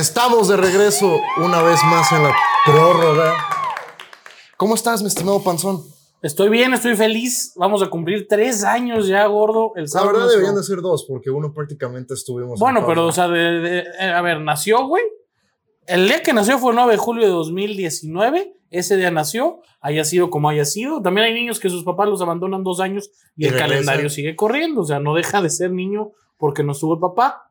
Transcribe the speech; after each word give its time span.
Estamos 0.00 0.48
de 0.48 0.56
regreso 0.56 1.20
una 1.44 1.60
vez 1.60 1.78
más 1.84 2.10
en 2.12 2.22
la 2.22 2.34
prórroga. 2.64 3.34
¿Cómo 4.56 4.74
estás, 4.74 5.02
mi 5.02 5.08
estimado 5.08 5.44
Panzón? 5.44 5.82
Estoy 6.22 6.48
bien, 6.48 6.72
estoy 6.72 6.96
feliz. 6.96 7.52
Vamos 7.56 7.82
a 7.82 7.90
cumplir 7.90 8.26
tres 8.26 8.64
años 8.64 9.06
ya, 9.08 9.26
gordo. 9.26 9.72
El 9.76 9.84
La 9.92 10.04
verdad 10.04 10.26
deberían 10.30 10.54
de 10.54 10.62
ser 10.62 10.80
dos, 10.80 11.04
porque 11.06 11.28
uno 11.30 11.52
prácticamente 11.52 12.14
estuvimos. 12.14 12.54
en 12.58 12.60
Bueno, 12.60 12.86
pero, 12.86 13.08
o 13.08 13.12
sea, 13.12 13.28
de- 13.28 13.60
de- 13.60 13.78
eh, 14.00 14.10
a 14.10 14.22
ver, 14.22 14.40
nació, 14.40 14.86
güey. 14.86 15.02
El 15.86 16.08
día 16.08 16.22
que 16.22 16.32
nació 16.32 16.58
fue 16.58 16.70
el 16.70 16.76
9 16.76 16.92
de 16.92 16.98
julio 16.98 17.26
de 17.26 17.32
2019. 17.32 18.54
Ese 18.70 18.96
día 18.96 19.10
nació, 19.10 19.60
haya 19.82 20.04
sido 20.04 20.30
como 20.30 20.48
haya 20.48 20.64
sido. 20.64 21.02
También 21.02 21.26
hay 21.26 21.34
niños 21.34 21.60
que 21.60 21.68
sus 21.68 21.84
papás 21.84 22.08
los 22.08 22.22
abandonan 22.22 22.64
dos 22.64 22.80
años 22.80 23.10
y, 23.36 23.44
Y 23.44 23.48
el 23.48 23.58
calendario 23.58 24.08
sigue 24.08 24.34
corriendo. 24.34 24.80
O 24.80 24.84
sea, 24.86 24.98
no 24.98 25.14
deja 25.14 25.42
de 25.42 25.50
ser 25.50 25.72
niño 25.72 26.12
porque 26.38 26.62
no 26.64 26.72
estuvo 26.72 26.94
el 26.94 27.00
papá. 27.00 27.49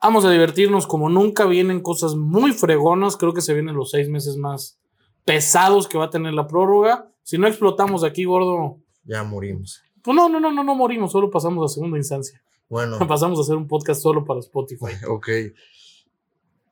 Vamos 0.00 0.24
a 0.24 0.30
divertirnos 0.30 0.86
como 0.86 1.08
nunca. 1.08 1.44
Vienen 1.46 1.80
cosas 1.80 2.14
muy 2.14 2.52
fregonas. 2.52 3.16
Creo 3.16 3.32
que 3.34 3.40
se 3.40 3.54
vienen 3.54 3.74
los 3.74 3.90
seis 3.90 4.08
meses 4.08 4.36
más 4.36 4.78
pesados 5.24 5.88
que 5.88 5.98
va 5.98 6.04
a 6.06 6.10
tener 6.10 6.34
la 6.34 6.46
prórroga. 6.46 7.10
Si 7.22 7.36
no 7.36 7.46
explotamos 7.46 8.04
aquí, 8.04 8.24
gordo, 8.24 8.78
Ya 9.04 9.24
morimos. 9.24 9.82
pues 10.02 10.14
no, 10.16 10.28
no, 10.28 10.38
no, 10.40 10.52
no, 10.52 10.62
no 10.62 10.74
morimos. 10.74 11.12
Solo 11.12 11.30
pasamos 11.30 11.70
a 11.70 11.74
segunda 11.74 11.98
instancia. 11.98 12.40
Bueno, 12.68 12.98
Pasamos 13.08 13.38
a 13.38 13.42
hacer 13.42 13.56
un 13.56 13.66
podcast 13.66 14.00
solo 14.00 14.24
para 14.24 14.40
Spotify. 14.40 14.92
ok. 15.08 15.28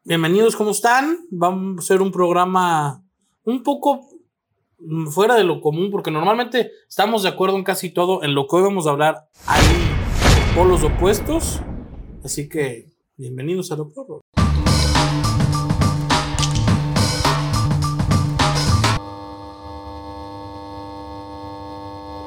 Bienvenidos, 0.04 0.54
¿cómo 0.54 0.70
están? 0.70 1.18
Vamos 1.30 1.78
a 1.78 1.80
hacer 1.80 2.00
un 2.00 2.12
programa 2.12 3.02
un 3.42 3.62
poco 3.64 4.06
fuera 5.10 5.34
de 5.34 5.42
lo 5.42 5.60
común, 5.60 5.90
porque 5.90 6.12
normalmente 6.12 6.70
estamos 6.88 7.24
de 7.24 7.30
acuerdo 7.30 7.56
en 7.56 7.64
casi 7.64 7.90
todo. 7.90 8.22
En 8.22 8.34
lo 8.34 8.46
que 8.46 8.56
hoy 8.56 8.62
vamos 8.62 8.86
a 8.86 8.90
hablar 8.90 9.28
hay 9.46 9.64
polos 10.54 10.84
opuestos. 10.84 11.60
Así 12.22 12.48
que, 12.48 12.86
bienvenidos 13.18 13.72
a 13.72 13.76
lo 13.76 13.88
porro. 13.88 14.20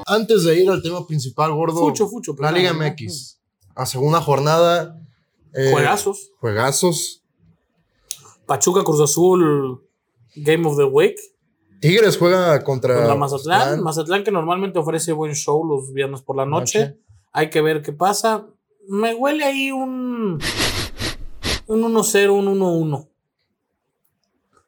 Antes 0.06 0.44
de 0.44 0.64
ir 0.64 0.70
al 0.70 0.82
tema 0.82 1.06
principal, 1.06 1.54
gordo. 1.54 1.80
Fucho, 1.80 2.08
fucho. 2.08 2.36
La 2.40 2.52
Liga 2.52 2.74
MX. 2.74 3.40
A 3.76 3.86
segunda 3.86 4.20
jornada. 4.22 5.00
eh, 5.54 5.70
Juegazos. 5.72 6.32
Juegazos. 6.40 7.24
Pachuca 8.48 8.84
Cruz 8.84 9.02
Azul, 9.02 9.88
Game 10.36 10.68
of 10.68 10.78
the 10.78 10.84
Week. 10.86 11.16
Tigres 11.80 12.18
juega 12.18 12.64
contra. 12.64 12.96
Contra 12.96 13.16
Mazatlán. 13.16 13.60
Mazatlán. 13.60 13.84
Mazatlán 13.84 14.24
que 14.24 14.32
normalmente 14.32 14.80
ofrece 14.80 15.14
buen 15.14 15.36
show 15.36 15.64
los 15.64 15.94
viernes 15.94 16.22
por 16.24 16.36
la 16.36 16.46
noche. 16.48 16.80
Noche. 16.80 17.00
Hay 17.32 17.52
que 17.52 17.62
ver 17.62 17.84
qué 17.84 17.94
pasa. 17.94 18.48
Me 18.88 19.14
huele 19.14 19.44
ahí 19.44 19.72
un. 19.72 20.40
Un 21.70 21.84
1-0, 21.84 22.30
un 22.32 22.48
1-1. 22.60 23.08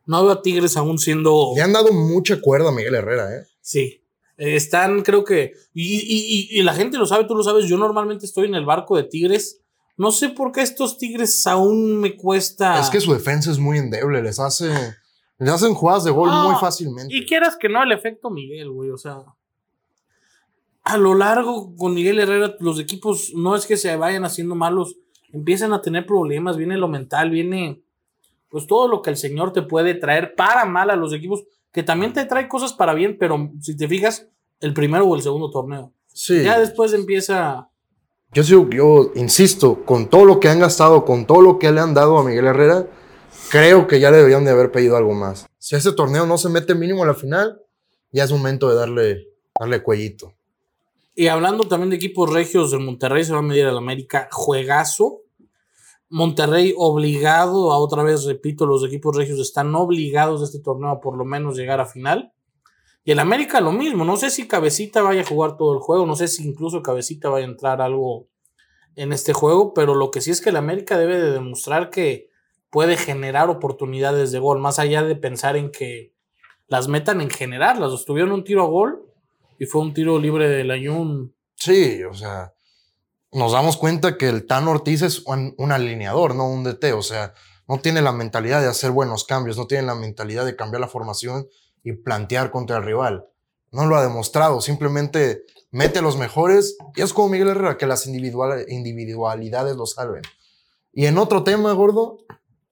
No 0.05 0.23
veo 0.23 0.31
a 0.31 0.41
Tigres 0.43 0.77
aún 0.77 0.99
siendo. 0.99 1.53
Le 1.55 1.61
han 1.63 1.73
dado 1.73 1.91
mucha 1.93 2.39
cuerda 2.39 2.69
a 2.69 2.71
Miguel 2.71 2.93
Herrera, 2.95 3.35
¿eh? 3.35 3.45
Sí. 3.59 4.03
Eh, 4.37 4.55
Están, 4.55 5.01
creo 5.01 5.23
que. 5.23 5.53
Y, 5.73 5.95
y- 5.95 6.49
y- 6.55 6.59
y 6.59 6.63
la 6.63 6.73
gente 6.75 6.97
lo 6.99 7.05
sabe, 7.07 7.23
tú 7.25 7.35
lo 7.35 7.43
sabes. 7.43 7.65
Yo 7.65 7.77
normalmente 7.77 8.25
estoy 8.25 8.45
en 8.47 8.53
el 8.55 8.65
barco 8.65 8.95
de 8.97 9.03
Tigres. 9.03 9.61
No 9.97 10.11
sé 10.11 10.29
por 10.29 10.51
qué 10.51 10.61
estos 10.61 10.97
Tigres 10.99 11.45
aún 11.47 11.99
me 11.99 12.15
cuesta. 12.15 12.79
Es 12.79 12.89
que 12.91 12.99
su 13.01 13.13
defensa 13.13 13.49
es 13.51 13.57
muy 13.57 13.79
endeble. 13.79 14.21
Les 14.21 14.39
hace. 14.39 14.69
Les 15.39 15.49
hacen 15.49 15.73
jugadas 15.73 16.03
de 16.03 16.11
gol 16.11 16.29
muy 16.29 16.55
fácilmente. 16.59 17.15
Y 17.15 17.25
quieras 17.25 17.57
que 17.59 17.67
no, 17.67 17.81
el 17.81 17.91
efecto 17.93 18.29
Miguel, 18.29 18.69
güey. 18.69 18.91
O 18.91 18.97
sea. 18.97 19.23
A 20.83 20.97
lo 20.97 21.15
largo 21.15 21.75
con 21.75 21.93
Miguel 21.95 22.19
Herrera, 22.19 22.55
los 22.59 22.79
equipos 22.79 23.31
no 23.35 23.55
es 23.55 23.65
que 23.65 23.77
se 23.77 23.95
vayan 23.95 24.25
haciendo 24.25 24.55
malos, 24.55 24.95
empiezan 25.33 25.73
a 25.73 25.81
tener 25.81 26.05
problemas, 26.05 26.57
viene 26.57 26.77
lo 26.77 26.87
mental, 26.87 27.29
viene 27.29 27.81
pues 28.49 28.67
todo 28.67 28.87
lo 28.87 29.01
que 29.01 29.09
el 29.09 29.17
Señor 29.17 29.53
te 29.53 29.61
puede 29.61 29.93
traer 29.95 30.35
para 30.35 30.65
mal 30.65 30.89
a 30.89 30.95
los 30.97 31.13
equipos, 31.13 31.43
que 31.71 31.83
también 31.83 32.11
te 32.11 32.25
trae 32.25 32.49
cosas 32.49 32.73
para 32.73 32.93
bien, 32.93 33.15
pero 33.17 33.49
si 33.61 33.77
te 33.77 33.87
fijas, 33.87 34.27
el 34.59 34.73
primero 34.73 35.05
o 35.07 35.15
el 35.15 35.21
segundo 35.21 35.49
torneo. 35.49 35.91
Sí. 36.07 36.43
Ya 36.43 36.59
después 36.59 36.91
empieza. 36.93 37.69
Yo, 38.33 38.43
sigo- 38.43 38.69
yo 38.69 39.11
insisto, 39.15 39.85
con 39.85 40.09
todo 40.09 40.25
lo 40.25 40.39
que 40.41 40.49
han 40.49 40.59
gastado, 40.59 41.05
con 41.05 41.25
todo 41.25 41.41
lo 41.41 41.59
que 41.59 41.71
le 41.71 41.79
han 41.79 41.93
dado 41.93 42.17
a 42.17 42.23
Miguel 42.25 42.45
Herrera, 42.47 42.87
creo 43.49 43.87
que 43.87 43.99
ya 44.01 44.11
le 44.11 44.17
deberían 44.17 44.43
de 44.45 44.51
haber 44.51 44.71
pedido 44.71 44.97
algo 44.97 45.13
más. 45.13 45.47
Si 45.57 45.75
ese 45.75 45.93
torneo 45.93 46.25
no 46.25 46.37
se 46.37 46.49
mete 46.49 46.75
mínimo 46.75 47.03
a 47.03 47.07
la 47.07 47.13
final, 47.13 47.61
ya 48.11 48.25
es 48.25 48.31
momento 48.31 48.69
de 48.69 48.75
darle, 48.75 49.27
darle 49.57 49.81
cuellito. 49.81 50.33
Y 51.13 51.27
hablando 51.27 51.65
también 51.65 51.89
de 51.89 51.97
equipos 51.97 52.31
regios, 52.31 52.71
el 52.73 52.79
Monterrey 52.79 53.23
se 53.23 53.33
va 53.33 53.39
a 53.39 53.43
medir 53.43 53.65
al 53.65 53.77
América, 53.77 54.29
juegazo. 54.31 55.21
Monterrey 56.09 56.73
obligado, 56.77 57.71
a 57.71 57.77
otra 57.77 58.03
vez 58.03 58.25
repito, 58.25 58.65
los 58.65 58.83
equipos 58.85 59.15
regios 59.15 59.39
están 59.39 59.73
obligados 59.75 60.39
de 60.41 60.45
este 60.45 60.59
torneo 60.59 60.89
a 60.89 61.01
por 61.01 61.17
lo 61.17 61.25
menos 61.25 61.57
llegar 61.57 61.79
a 61.79 61.85
final. 61.85 62.33
Y 63.03 63.11
el 63.11 63.19
América 63.19 63.61
lo 63.61 63.71
mismo, 63.71 64.05
no 64.05 64.15
sé 64.15 64.29
si 64.29 64.47
Cabecita 64.47 65.01
vaya 65.01 65.21
a 65.21 65.25
jugar 65.25 65.57
todo 65.57 65.73
el 65.73 65.79
juego, 65.79 66.05
no 66.05 66.15
sé 66.15 66.27
si 66.27 66.47
incluso 66.47 66.83
Cabecita 66.83 67.29
vaya 67.29 67.45
a 67.45 67.49
entrar 67.49 67.81
algo 67.81 68.27
en 68.95 69.11
este 69.11 69.33
juego, 69.33 69.73
pero 69.73 69.95
lo 69.95 70.11
que 70.11 70.21
sí 70.21 70.31
es 70.31 70.41
que 70.41 70.49
el 70.49 70.57
América 70.57 70.97
debe 70.97 71.19
de 71.19 71.31
demostrar 71.31 71.89
que 71.89 72.29
puede 72.69 72.97
generar 72.97 73.49
oportunidades 73.49 74.31
de 74.31 74.39
gol, 74.39 74.59
más 74.59 74.79
allá 74.79 75.03
de 75.03 75.15
pensar 75.15 75.57
en 75.57 75.71
que 75.71 76.13
las 76.67 76.87
metan 76.87 77.21
en 77.21 77.29
generarlas. 77.29 78.05
Tuvieron 78.05 78.31
un 78.31 78.43
tiro 78.43 78.63
a 78.63 78.67
gol 78.67 79.10
y 79.61 79.65
fue 79.67 79.81
un 79.81 79.93
tiro 79.93 80.17
libre 80.17 80.49
de 80.49 80.63
Layún 80.63 81.35
Sí, 81.55 82.03
o 82.03 82.15
sea, 82.15 82.53
nos 83.31 83.51
damos 83.51 83.77
cuenta 83.77 84.17
que 84.17 84.27
el 84.27 84.47
Tan 84.47 84.67
Ortiz 84.67 85.03
es 85.03 85.19
un, 85.27 85.53
un 85.59 85.71
alineador, 85.71 86.33
no 86.33 86.49
un 86.49 86.63
DT. 86.63 86.93
O 86.93 87.03
sea, 87.03 87.35
no 87.67 87.79
tiene 87.79 88.01
la 88.01 88.11
mentalidad 88.11 88.59
de 88.61 88.67
hacer 88.67 88.89
buenos 88.89 89.23
cambios, 89.25 89.57
no 89.57 89.67
tiene 89.67 89.85
la 89.85 89.93
mentalidad 89.93 90.45
de 90.45 90.55
cambiar 90.55 90.81
la 90.81 90.87
formación 90.87 91.47
y 91.83 91.91
plantear 91.93 92.49
contra 92.49 92.77
el 92.77 92.83
rival. 92.83 93.25
No 93.71 93.85
lo 93.85 93.95
ha 93.95 94.01
demostrado, 94.01 94.59
simplemente 94.61 95.43
mete 95.69 95.99
a 95.99 96.01
los 96.01 96.17
mejores 96.17 96.77
y 96.95 97.01
es 97.01 97.13
como 97.13 97.29
Miguel 97.29 97.49
Herrera, 97.49 97.77
que 97.77 97.85
las 97.85 98.07
individual- 98.07 98.65
individualidades 98.67 99.75
lo 99.77 99.85
salven. 99.85 100.23
Y 100.91 101.05
en 101.05 101.19
otro 101.19 101.43
tema, 101.43 101.71
gordo, 101.73 102.17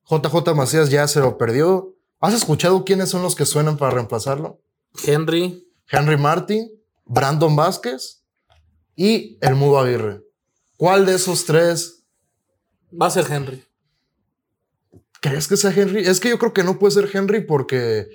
JJ 0.09 0.55
Macías 0.55 0.89
ya 0.89 1.07
se 1.07 1.19
lo 1.19 1.37
perdió. 1.37 1.95
¿Has 2.19 2.33
escuchado 2.33 2.83
quiénes 2.83 3.09
son 3.09 3.21
los 3.21 3.35
que 3.35 3.45
suenan 3.45 3.77
para 3.77 3.91
reemplazarlo? 3.91 4.59
Henry. 5.05 5.67
Henry 5.91 6.17
Martin, 6.17 6.69
Brandon 7.09 7.55
Vázquez 7.55 8.23
y 8.95 9.37
el 9.41 9.55
Mudo 9.55 9.79
Aguirre. 9.79 10.21
¿Cuál 10.77 11.05
de 11.05 11.15
esos 11.15 11.45
tres 11.45 12.05
Va 12.89 13.07
a 13.07 13.09
ser 13.09 13.25
Henry. 13.29 13.63
crees 15.21 15.47
que 15.47 15.57
sea 15.57 15.71
Henry? 15.71 16.05
Es 16.05 16.19
que 16.19 16.29
yo 16.29 16.39
creo 16.39 16.53
que 16.53 16.63
no 16.63 16.79
puede 16.79 16.91
ser 16.91 17.09
Henry 17.11 17.41
porque 17.41 18.07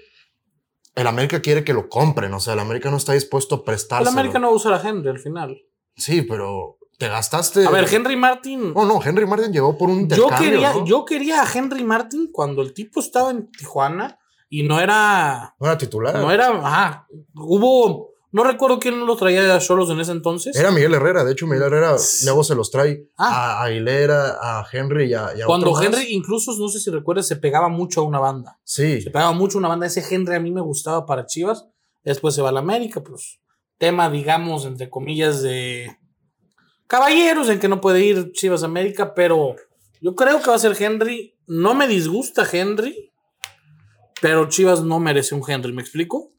el 0.95 1.07
América 1.07 1.43
quiere 1.43 1.65
que 1.65 1.75
lo 1.75 1.89
compren. 1.89 2.33
O 2.35 2.41
sea, 2.41 2.55
el 2.55 2.61
América 2.61 2.91
no 2.91 2.97
está 2.97 3.13
dispuesto 3.13 3.57
a 3.57 3.59
El 3.59 3.65
prestárselo. 3.65 4.11
América 4.11 4.39
no 4.39 4.47
va 4.47 4.53
a 4.53 4.57
usar 4.57 4.73
a 4.73 4.89
Henry 4.89 5.09
al 5.09 5.19
final. 5.19 5.61
Sí, 5.97 6.23
pero 6.23 6.79
te 6.99 7.09
gastaste. 7.09 7.67
A 7.67 7.71
ver, 7.71 7.93
Henry 7.93 8.17
Martin. 8.17 8.73
No, 8.73 8.87
no, 8.87 9.03
Henry 9.03 9.27
Martin 9.27 9.53
llegó 9.53 9.77
por 9.77 9.91
un 9.91 10.09
yo, 10.09 10.17
intercambio, 10.17 10.51
quería, 10.51 10.73
¿no? 10.73 10.87
yo 10.87 11.05
quería 11.05 11.43
a 11.43 11.53
Henry 11.53 11.85
Martin 11.85 12.31
cuando 12.33 12.63
el 12.63 12.73
tipo 12.73 13.01
estaba 13.01 13.31
en 13.31 13.51
Tijuana 13.51 14.19
y 14.49 14.63
no 14.63 14.81
era. 14.81 15.55
No 15.59 15.67
era 15.67 15.77
titular. 15.77 16.15
No 16.17 16.31
era. 16.31 16.49
Ajá. 16.49 17.09
Hubo. 17.35 18.14
No 18.35 18.43
recuerdo 18.43 18.81
quién 18.81 19.07
lo 19.07 19.15
traía 19.17 19.55
a 19.55 19.61
Solos 19.61 19.89
en 19.91 20.01
ese 20.01 20.11
entonces. 20.11 20.57
Era 20.57 20.73
Miguel 20.73 20.95
Herrera. 20.95 21.23
De 21.23 21.31
hecho, 21.31 21.47
Miguel 21.47 21.63
Herrera 21.69 21.95
luego 22.25 22.43
se 22.43 22.57
los 22.57 22.69
trae 22.71 23.09
Ah. 23.17 23.61
a 23.61 23.65
Aguilera, 23.65 24.39
a 24.43 24.67
Henry 24.73 25.05
y 25.11 25.15
a, 25.15 25.31
y 25.37 25.43
a 25.43 25.47
cuando 25.47 25.71
otro 25.71 25.81
más. 25.89 25.99
Henry, 26.01 26.13
incluso, 26.13 26.53
no 26.59 26.69
sé 26.69 26.81
si 26.81 26.91
recuerdas, 26.91 27.29
se 27.29 27.37
pegaba 27.37 27.69
mucho 27.69 28.01
a 28.01 28.05
una 28.05 28.19
banda. 28.19 28.59
Sí. 28.65 29.01
Se 29.03 29.11
pegaba 29.13 29.31
mucho 29.33 29.57
a 29.57 29.61
una 29.61 29.69
banda. 29.69 29.87
Ese 29.87 30.03
Henry 30.13 30.35
a 30.35 30.41
mí 30.41 30.51
me 30.51 30.61
gustaba 30.63 31.07
para 31.07 31.27
Chivas. 31.27 31.65
Después 32.03 32.35
se 32.35 32.43
va 32.43 32.49
a 32.49 32.53
la 32.53 32.59
América, 32.61 33.03
pues. 33.05 33.39
Tema, 33.79 34.11
digamos, 34.11 34.65
entre 34.67 34.91
comillas, 34.91 35.41
de 35.41 35.97
caballeros 36.89 37.49
en 37.49 37.61
que 37.61 37.69
no 37.69 37.81
puede 37.81 38.05
ir 38.05 38.33
Chivas 38.33 38.63
a 38.63 38.67
América, 38.67 39.15
pero 39.15 39.55
yo 40.01 40.15
creo 40.17 40.41
que 40.43 40.51
va 40.51 40.57
a 40.57 40.59
ser 40.59 40.77
Henry. 40.77 41.37
No 41.47 41.75
me 41.75 41.87
disgusta 41.87 42.45
Henry, 42.51 43.13
pero 44.21 44.49
Chivas 44.49 44.83
no 44.83 44.99
merece 44.99 45.35
un 45.37 45.43
Henry, 45.47 45.73
¿me 45.73 45.83
explico? 45.83 46.33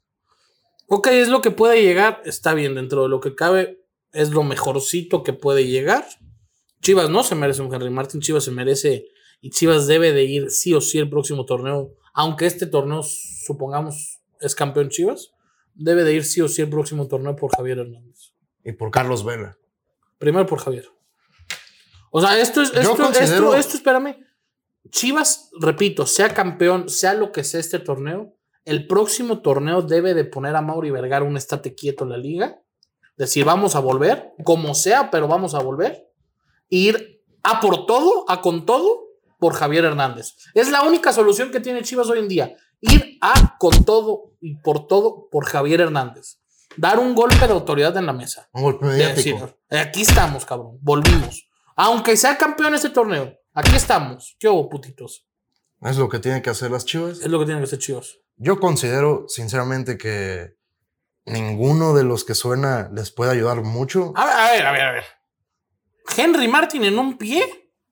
Ok, 0.87 1.07
es 1.07 1.29
lo 1.29 1.41
que 1.41 1.51
puede 1.51 1.81
llegar, 1.81 2.21
está 2.25 2.53
bien, 2.53 2.75
dentro 2.75 3.03
de 3.03 3.09
lo 3.09 3.19
que 3.19 3.33
cabe, 3.35 3.83
es 4.11 4.29
lo 4.29 4.43
mejorcito 4.43 5.23
que 5.23 5.33
puede 5.33 5.65
llegar. 5.67 6.05
Chivas 6.81 7.09
no 7.09 7.23
se 7.23 7.35
merece 7.35 7.61
un 7.63 7.73
Henry 7.73 7.89
Martin, 7.89 8.21
Chivas 8.21 8.43
se 8.43 8.51
merece 8.51 9.07
y 9.41 9.49
Chivas 9.49 9.87
debe 9.87 10.11
de 10.13 10.23
ir 10.23 10.51
sí 10.51 10.73
o 10.73 10.81
sí 10.81 10.99
el 10.99 11.09
próximo 11.09 11.45
torneo, 11.45 11.93
aunque 12.13 12.45
este 12.45 12.67
torneo, 12.67 13.01
supongamos, 13.03 14.21
es 14.39 14.53
campeón 14.53 14.89
Chivas, 14.89 15.31
debe 15.73 16.03
de 16.03 16.13
ir 16.13 16.23
sí 16.23 16.41
o 16.41 16.47
sí 16.47 16.61
el 16.61 16.69
próximo 16.69 17.07
torneo 17.07 17.35
por 17.35 17.51
Javier 17.55 17.79
Hernández. 17.79 18.33
Y 18.63 18.71
por 18.73 18.91
Carlos 18.91 19.25
Vela. 19.25 19.57
Primero 20.19 20.45
por 20.45 20.59
Javier. 20.59 20.87
O 22.11 22.21
sea, 22.21 22.39
esto 22.39 22.61
es, 22.61 22.73
esto, 22.73 22.95
considero- 22.95 23.53
esto, 23.53 23.55
esto, 23.55 23.77
espérame. 23.77 24.15
Chivas, 24.89 25.49
repito, 25.59 26.05
sea 26.05 26.33
campeón, 26.33 26.87
sea 26.89 27.13
lo 27.15 27.31
que 27.31 27.43
sea 27.43 27.59
este 27.59 27.79
torneo, 27.79 28.34
el 28.65 28.87
próximo 28.87 29.41
torneo 29.41 29.81
debe 29.81 30.13
de 30.13 30.25
poner 30.25 30.55
a 30.55 30.61
Mauri 30.61 30.91
Vergara 30.91 31.23
un 31.23 31.37
estate 31.37 31.75
quieto 31.75 32.03
en 32.03 32.09
la 32.09 32.17
liga. 32.17 32.61
Decir, 33.15 33.45
vamos 33.45 33.75
a 33.75 33.79
volver, 33.79 34.33
como 34.43 34.75
sea, 34.75 35.09
pero 35.11 35.27
vamos 35.27 35.53
a 35.55 35.59
volver. 35.59 36.11
Ir 36.69 37.23
a 37.43 37.61
por 37.61 37.85
todo, 37.85 38.25
a 38.27 38.41
con 38.41 38.65
todo, 38.65 39.03
por 39.39 39.53
Javier 39.53 39.85
Hernández. 39.85 40.35
Es 40.53 40.69
la 40.71 40.81
única 40.81 41.13
solución 41.13 41.51
que 41.51 41.59
tiene 41.59 41.83
Chivas 41.83 42.09
hoy 42.09 42.19
en 42.19 42.27
día. 42.27 42.55
Ir 42.81 43.17
a 43.21 43.57
con 43.59 43.85
todo 43.85 44.33
y 44.41 44.55
por 44.55 44.87
todo 44.87 45.29
por 45.29 45.45
Javier 45.45 45.81
Hernández. 45.81 46.39
Dar 46.75 46.99
un 46.99 47.15
golpe 47.15 47.47
de 47.47 47.53
autoridad 47.53 47.95
en 47.95 48.05
la 48.05 48.13
mesa. 48.13 48.49
Un 48.51 48.63
golpe 48.63 48.85
mediático. 48.85 49.57
aquí 49.69 50.01
estamos, 50.01 50.45
cabrón. 50.45 50.77
Volvimos. 50.81 51.47
Aunque 51.75 52.17
sea 52.17 52.37
campeón 52.37 52.73
este 52.73 52.89
torneo, 52.89 53.33
aquí 53.53 53.75
estamos. 53.75 54.35
¿Qué 54.39 54.49
hubo, 54.49 54.67
putitos? 54.67 55.27
Es 55.81 55.97
lo 55.97 56.09
que 56.09 56.19
tienen 56.19 56.41
que 56.41 56.49
hacer 56.49 56.71
las 56.71 56.85
chivas. 56.85 57.19
Es 57.19 57.27
lo 57.27 57.39
que 57.39 57.45
tienen 57.45 57.63
que 57.63 57.69
ser 57.69 57.79
chivos. 57.79 58.24
Yo 58.37 58.59
considero, 58.59 59.25
sinceramente, 59.27 59.97
que 59.97 60.55
ninguno 61.25 61.93
de 61.93 62.03
los 62.03 62.23
que 62.23 62.35
suena 62.35 62.89
les 62.93 63.11
puede 63.11 63.31
ayudar 63.31 63.61
mucho. 63.61 64.13
A 64.15 64.25
ver, 64.25 64.35
a 64.35 64.51
ver, 64.51 64.65
a 64.65 64.71
ver, 64.71 64.81
a 64.81 64.91
ver. 64.91 65.03
Henry 66.17 66.47
Martin 66.47 66.83
en 66.83 66.99
un 66.99 67.17
pie 67.17 67.43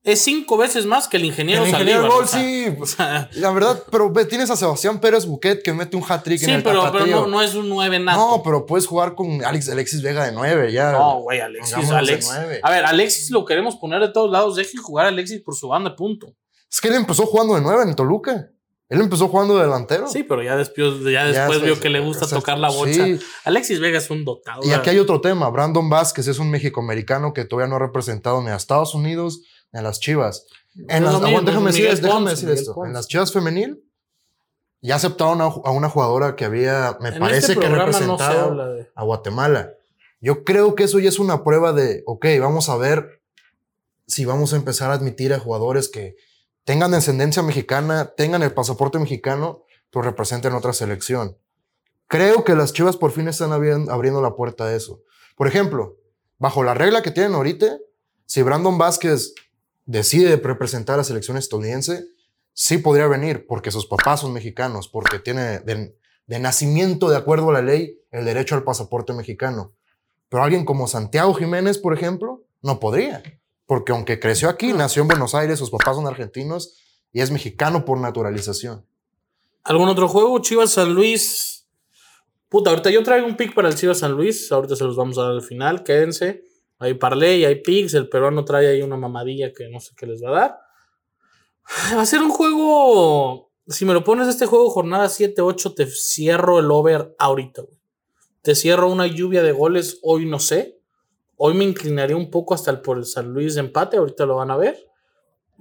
es 0.03 0.21
cinco 0.21 0.57
veces 0.57 0.85
más 0.85 1.07
que 1.07 1.15
el 1.15 1.25
ingeniero 1.25 1.63
El 1.63 1.69
ingeniero 1.69 2.01
Saldívar, 2.01 2.17
Gol, 2.17 2.23
o 2.25 2.27
sea, 2.27 2.41
sí. 2.41 2.75
o 2.81 2.85
sea, 2.85 3.29
La 3.33 3.51
verdad, 3.51 3.83
pero 3.89 4.11
ve, 4.11 4.25
tienes 4.25 4.49
a 4.49 4.57
Sebastián 4.57 4.99
Pérez 4.99 5.25
Buquet 5.25 5.63
que 5.63 5.71
mete 5.71 5.95
un 5.95 6.03
hat-trick 6.07 6.41
en 6.41 6.45
sí, 6.45 6.51
el 6.51 6.63
pero, 6.63 6.81
pero 6.81 6.91
tapatío. 6.91 7.21
no, 7.21 7.27
no 7.27 7.41
es 7.41 7.55
un 7.55 7.69
9 7.69 7.99
nato. 7.99 8.17
No, 8.19 8.43
pero 8.43 8.65
puedes 8.65 8.85
jugar 8.85 9.15
con 9.15 9.43
Alex, 9.43 9.69
Alexis 9.69 10.01
Vega 10.01 10.25
de 10.25 10.33
9 10.33 10.73
ya. 10.73 10.91
No, 10.91 11.21
güey, 11.21 11.39
Alexis. 11.39 11.89
Alex, 11.89 12.29
a 12.31 12.69
ver, 12.69 12.85
Alexis 12.85 13.31
lo 13.31 13.45
queremos 13.45 13.77
poner 13.77 14.01
de 14.01 14.09
todos 14.09 14.29
lados. 14.29 14.57
Dejen 14.57 14.81
jugar 14.81 15.05
a 15.05 15.09
Alexis 15.09 15.41
por 15.41 15.55
su 15.55 15.69
banda, 15.69 15.95
punto. 15.95 16.35
Es 16.69 16.81
que 16.81 16.89
él 16.89 16.95
empezó 16.95 17.25
jugando 17.25 17.55
de 17.55 17.61
9 17.61 17.83
en 17.83 17.95
Toluca. 17.95 18.49
Él 18.89 18.99
empezó 19.01 19.27
jugando 19.27 19.55
de 19.57 19.63
delantero. 19.63 20.07
Sí, 20.07 20.23
pero 20.23 20.43
ya 20.43 20.55
después, 20.55 20.99
ya 21.03 21.09
Ya 21.11 21.25
después 21.25 21.61
vio 21.61 21.79
que 21.79 21.89
le 21.89 21.99
gusta 21.99 22.27
tocar 22.27 22.59
la 22.59 22.69
bocha. 22.69 23.05
sí. 23.05 23.19
Alexis 23.45 23.79
Vega 23.79 23.97
es 23.97 24.09
un 24.09 24.23
dotado. 24.25 24.61
Y 24.63 24.71
aquí 24.71 24.89
hay 24.91 24.99
otro 24.99 25.19
tema. 25.21 25.49
Brandon 25.49 25.89
Vázquez 25.89 26.27
es 26.27 26.37
un 26.37 26.51
mexicoamericano 26.51 27.33
que 27.33 27.45
todavía 27.45 27.69
no 27.69 27.77
ha 27.77 27.79
representado 27.79 28.41
ni 28.41 28.49
a 28.49 28.55
Estados 28.55 28.93
Unidos 28.93 29.41
ni 29.71 29.79
a 29.79 29.83
las 29.83 29.99
Chivas. 29.99 30.45
En 30.87 31.03
las, 31.05 31.19
mismo, 31.21 31.41
déjame 31.41 31.71
decir, 31.71 31.85
déjame 31.89 32.11
Ponce, 32.11 32.29
decir 32.31 32.45
Miguel 32.49 32.59
esto. 32.61 32.73
Ponce. 32.75 32.87
En 32.89 32.93
las 32.93 33.07
Chivas 33.07 33.31
femenil 33.31 33.83
ya 34.81 34.95
aceptaron 34.95 35.41
a, 35.41 35.45
a 35.45 35.71
una 35.71 35.89
jugadora 35.89 36.35
que 36.35 36.45
había, 36.45 36.97
me 36.99 37.09
En 37.09 37.19
parece 37.19 37.53
este 37.53 37.59
que 37.59 37.69
no 37.69 37.75
representado 37.77 38.73
de. 38.75 38.91
a 38.93 39.03
Guatemala. 39.03 39.71
Yo 40.19 40.43
creo 40.43 40.75
que 40.75 40.83
eso 40.83 40.99
ya 40.99 41.09
es 41.09 41.19
una 41.19 41.43
prueba 41.43 41.73
de, 41.73 42.03
ok, 42.05 42.25
vamos 42.39 42.69
a 42.69 42.77
ver 42.77 43.21
si 44.07 44.25
vamos 44.25 44.53
a 44.53 44.57
empezar 44.57 44.91
a 44.91 44.93
admitir 44.93 45.33
a 45.33 45.39
jugadores 45.39 45.89
que 45.89 46.15
tengan 46.63 46.91
descendencia 46.91 47.43
mexicana, 47.43 48.13
tengan 48.15 48.43
el 48.43 48.53
pasaporte 48.53 48.99
mexicano, 48.99 49.63
pero 49.91 50.03
representen 50.03 50.53
otra 50.53 50.73
selección. 50.73 51.37
Creo 52.07 52.43
que 52.43 52.55
las 52.55 52.73
Chivas 52.73 52.97
por 52.97 53.11
fin 53.11 53.27
están 53.27 53.51
abri- 53.51 53.89
abriendo 53.89 54.21
la 54.21 54.35
puerta 54.35 54.65
a 54.65 54.75
eso. 54.75 55.01
Por 55.35 55.47
ejemplo, 55.47 55.97
bajo 56.37 56.63
la 56.63 56.73
regla 56.73 57.01
que 57.01 57.11
tienen 57.11 57.33
ahorita, 57.33 57.77
si 58.25 58.41
Brandon 58.41 58.77
Vázquez 58.77 59.33
decide 59.85 60.37
representar 60.37 60.95
a 60.95 60.97
la 60.97 61.03
selección 61.03 61.37
estadounidense, 61.37 62.05
sí 62.53 62.77
podría 62.77 63.07
venir 63.07 63.45
porque 63.47 63.71
sus 63.71 63.85
papás 63.85 64.21
son 64.21 64.33
mexicanos, 64.33 64.87
porque 64.87 65.19
tiene 65.19 65.59
de, 65.59 65.95
de 66.27 66.39
nacimiento, 66.39 67.09
de 67.09 67.17
acuerdo 67.17 67.49
a 67.49 67.53
la 67.53 67.61
ley, 67.61 67.99
el 68.11 68.25
derecho 68.25 68.55
al 68.55 68.63
pasaporte 68.63 69.13
mexicano. 69.13 69.73
Pero 70.29 70.43
alguien 70.43 70.65
como 70.65 70.87
Santiago 70.87 71.33
Jiménez, 71.33 71.77
por 71.77 71.93
ejemplo, 71.93 72.43
no 72.61 72.79
podría. 72.79 73.21
Porque 73.73 73.91
aunque 73.91 74.19
creció 74.19 74.49
aquí, 74.49 74.71
nació 74.71 75.01
en 75.01 75.07
Buenos 75.07 75.33
Aires, 75.33 75.57
sus 75.57 75.71
papás 75.71 75.95
son 75.95 76.05
argentinos 76.05 76.77
y 77.11 77.21
es 77.21 77.31
mexicano 77.31 77.85
por 77.85 77.99
naturalización. 77.99 78.85
¿Algún 79.63 79.89
otro 79.89 80.07
juego? 80.07 80.37
Chivas 80.37 80.73
San 80.73 80.93
Luis. 80.93 81.67
Puta, 82.49 82.69
ahorita 82.69 82.91
yo 82.91 83.01
traigo 83.01 83.25
un 83.25 83.35
pick 83.35 83.55
para 83.55 83.69
el 83.69 83.73
Chivas 83.73 83.97
San 83.97 84.11
Luis. 84.11 84.51
Ahorita 84.51 84.75
se 84.75 84.83
los 84.83 84.95
vamos 84.95 85.17
a 85.17 85.23
dar 85.23 85.31
al 85.31 85.41
final. 85.41 85.83
Quédense. 85.83 86.43
Hay 86.77 86.93
parlay, 86.93 87.45
hay 87.45 87.63
picks. 87.63 87.95
El 87.95 88.09
peruano 88.09 88.45
trae 88.45 88.67
ahí 88.67 88.83
una 88.83 88.95
mamadilla 88.95 89.51
que 89.51 89.67
no 89.69 89.79
sé 89.79 89.95
qué 89.97 90.05
les 90.05 90.23
va 90.23 90.29
a 90.29 90.39
dar. 90.39 90.59
Va 91.97 92.03
a 92.03 92.05
ser 92.05 92.21
un 92.21 92.29
juego. 92.29 93.49
Si 93.65 93.85
me 93.85 93.93
lo 93.93 94.03
pones 94.03 94.27
este 94.27 94.45
juego, 94.45 94.69
jornada 94.69 95.07
7-8, 95.07 95.73
te 95.73 95.87
cierro 95.87 96.59
el 96.59 96.69
over 96.69 97.15
ahorita. 97.17 97.63
güey. 97.63 97.79
Te 98.43 98.53
cierro 98.53 98.87
una 98.87 99.07
lluvia 99.07 99.41
de 99.41 99.51
goles. 99.51 99.97
Hoy 100.03 100.27
no 100.27 100.37
sé. 100.37 100.82
Hoy 101.37 101.53
me 101.53 101.63
inclinaría 101.63 102.15
un 102.15 102.29
poco 102.29 102.53
hasta 102.53 102.71
el 102.71 102.81
por 102.81 102.97
el 102.97 103.05
San 103.05 103.33
Luis 103.33 103.55
de 103.55 103.61
empate. 103.61 103.97
Ahorita 103.97 104.25
lo 104.25 104.35
van 104.35 104.51
a 104.51 104.57
ver. 104.57 104.77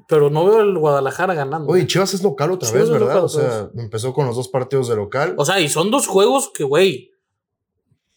Pero 0.09 0.31
no 0.31 0.45
veo 0.45 0.61
el 0.61 0.77
Guadalajara 0.79 1.35
ganando. 1.35 1.71
Oye, 1.71 1.87
Chivas 1.87 2.15
es 2.15 2.23
local 2.23 2.51
otra 2.51 2.69
Chivas 2.69 2.91
vez, 2.91 3.01
¿verdad? 3.01 3.25
o 3.25 3.29
sea, 3.29 3.71
empezó 3.77 4.13
con 4.13 4.27
los 4.27 4.37
dos 4.37 4.49
partidos 4.49 4.89
de 4.89 4.97
local. 4.97 5.35
O 5.37 5.45
sea, 5.45 5.61
y 5.61 5.69
son 5.69 5.91
dos 5.91 6.07
juegos 6.07 6.51
que, 6.53 6.65
güey, 6.65 7.13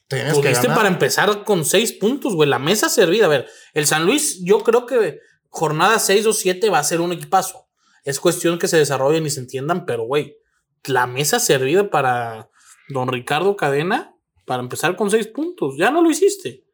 Tienes 0.07 0.37
que 0.37 0.51
ganar. 0.51 0.75
para 0.75 0.87
empezar 0.87 1.43
con 1.43 1.65
seis 1.65 1.91
puntos, 1.91 2.35
güey. 2.35 2.47
La 2.47 2.59
mesa 2.59 2.89
servida. 2.89 3.25
A 3.25 3.29
ver, 3.29 3.47
el 3.73 3.87
San 3.87 4.05
Luis, 4.05 4.43
yo 4.43 4.59
creo 4.59 4.85
que 4.85 5.19
jornada 5.49 5.97
6 5.99 6.25
o 6.27 6.33
7 6.33 6.69
va 6.69 6.79
a 6.79 6.83
ser 6.83 7.01
un 7.01 7.11
equipazo. 7.11 7.67
Es 8.03 8.19
cuestión 8.19 8.59
que 8.59 8.67
se 8.67 8.77
desarrollen 8.77 9.25
y 9.25 9.29
se 9.31 9.39
entiendan, 9.39 9.85
pero, 9.85 10.03
güey, 10.03 10.37
la 10.83 11.07
mesa 11.07 11.39
servida 11.39 11.89
para 11.89 12.49
don 12.89 13.07
Ricardo 13.07 13.55
Cadena 13.55 14.15
para 14.45 14.61
empezar 14.61 14.95
con 14.95 15.09
seis 15.09 15.27
puntos. 15.27 15.75
Ya 15.77 15.89
no 15.89 16.03
lo 16.03 16.11
hiciste. 16.11 16.64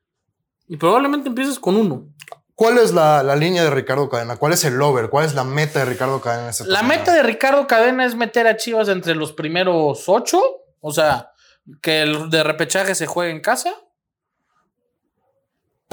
Y 0.71 0.77
probablemente 0.77 1.27
empieces 1.27 1.59
con 1.59 1.75
uno. 1.75 2.07
¿Cuál 2.55 2.77
es 2.77 2.93
la, 2.93 3.23
la 3.23 3.35
línea 3.35 3.61
de 3.61 3.69
Ricardo 3.71 4.07
Cadena? 4.07 4.37
¿Cuál 4.37 4.53
es 4.53 4.63
el 4.63 4.81
over? 4.81 5.09
¿Cuál 5.09 5.25
es 5.25 5.35
la 5.35 5.43
meta 5.43 5.79
de 5.79 5.85
Ricardo 5.85 6.21
Cadena 6.21 6.43
en 6.43 6.49
este 6.51 6.63
La 6.65 6.79
torneo? 6.79 6.97
meta 6.97 7.13
de 7.13 7.23
Ricardo 7.23 7.67
Cadena 7.67 8.05
es 8.05 8.15
meter 8.15 8.47
a 8.47 8.55
Chivas 8.55 8.87
entre 8.87 9.13
los 9.13 9.33
primeros 9.33 10.07
ocho. 10.07 10.41
O 10.79 10.93
sea, 10.93 11.33
que 11.81 12.03
el 12.03 12.29
de 12.29 12.41
repechaje 12.43 12.95
se 12.95 13.05
juegue 13.05 13.31
en 13.31 13.41
casa. 13.41 13.73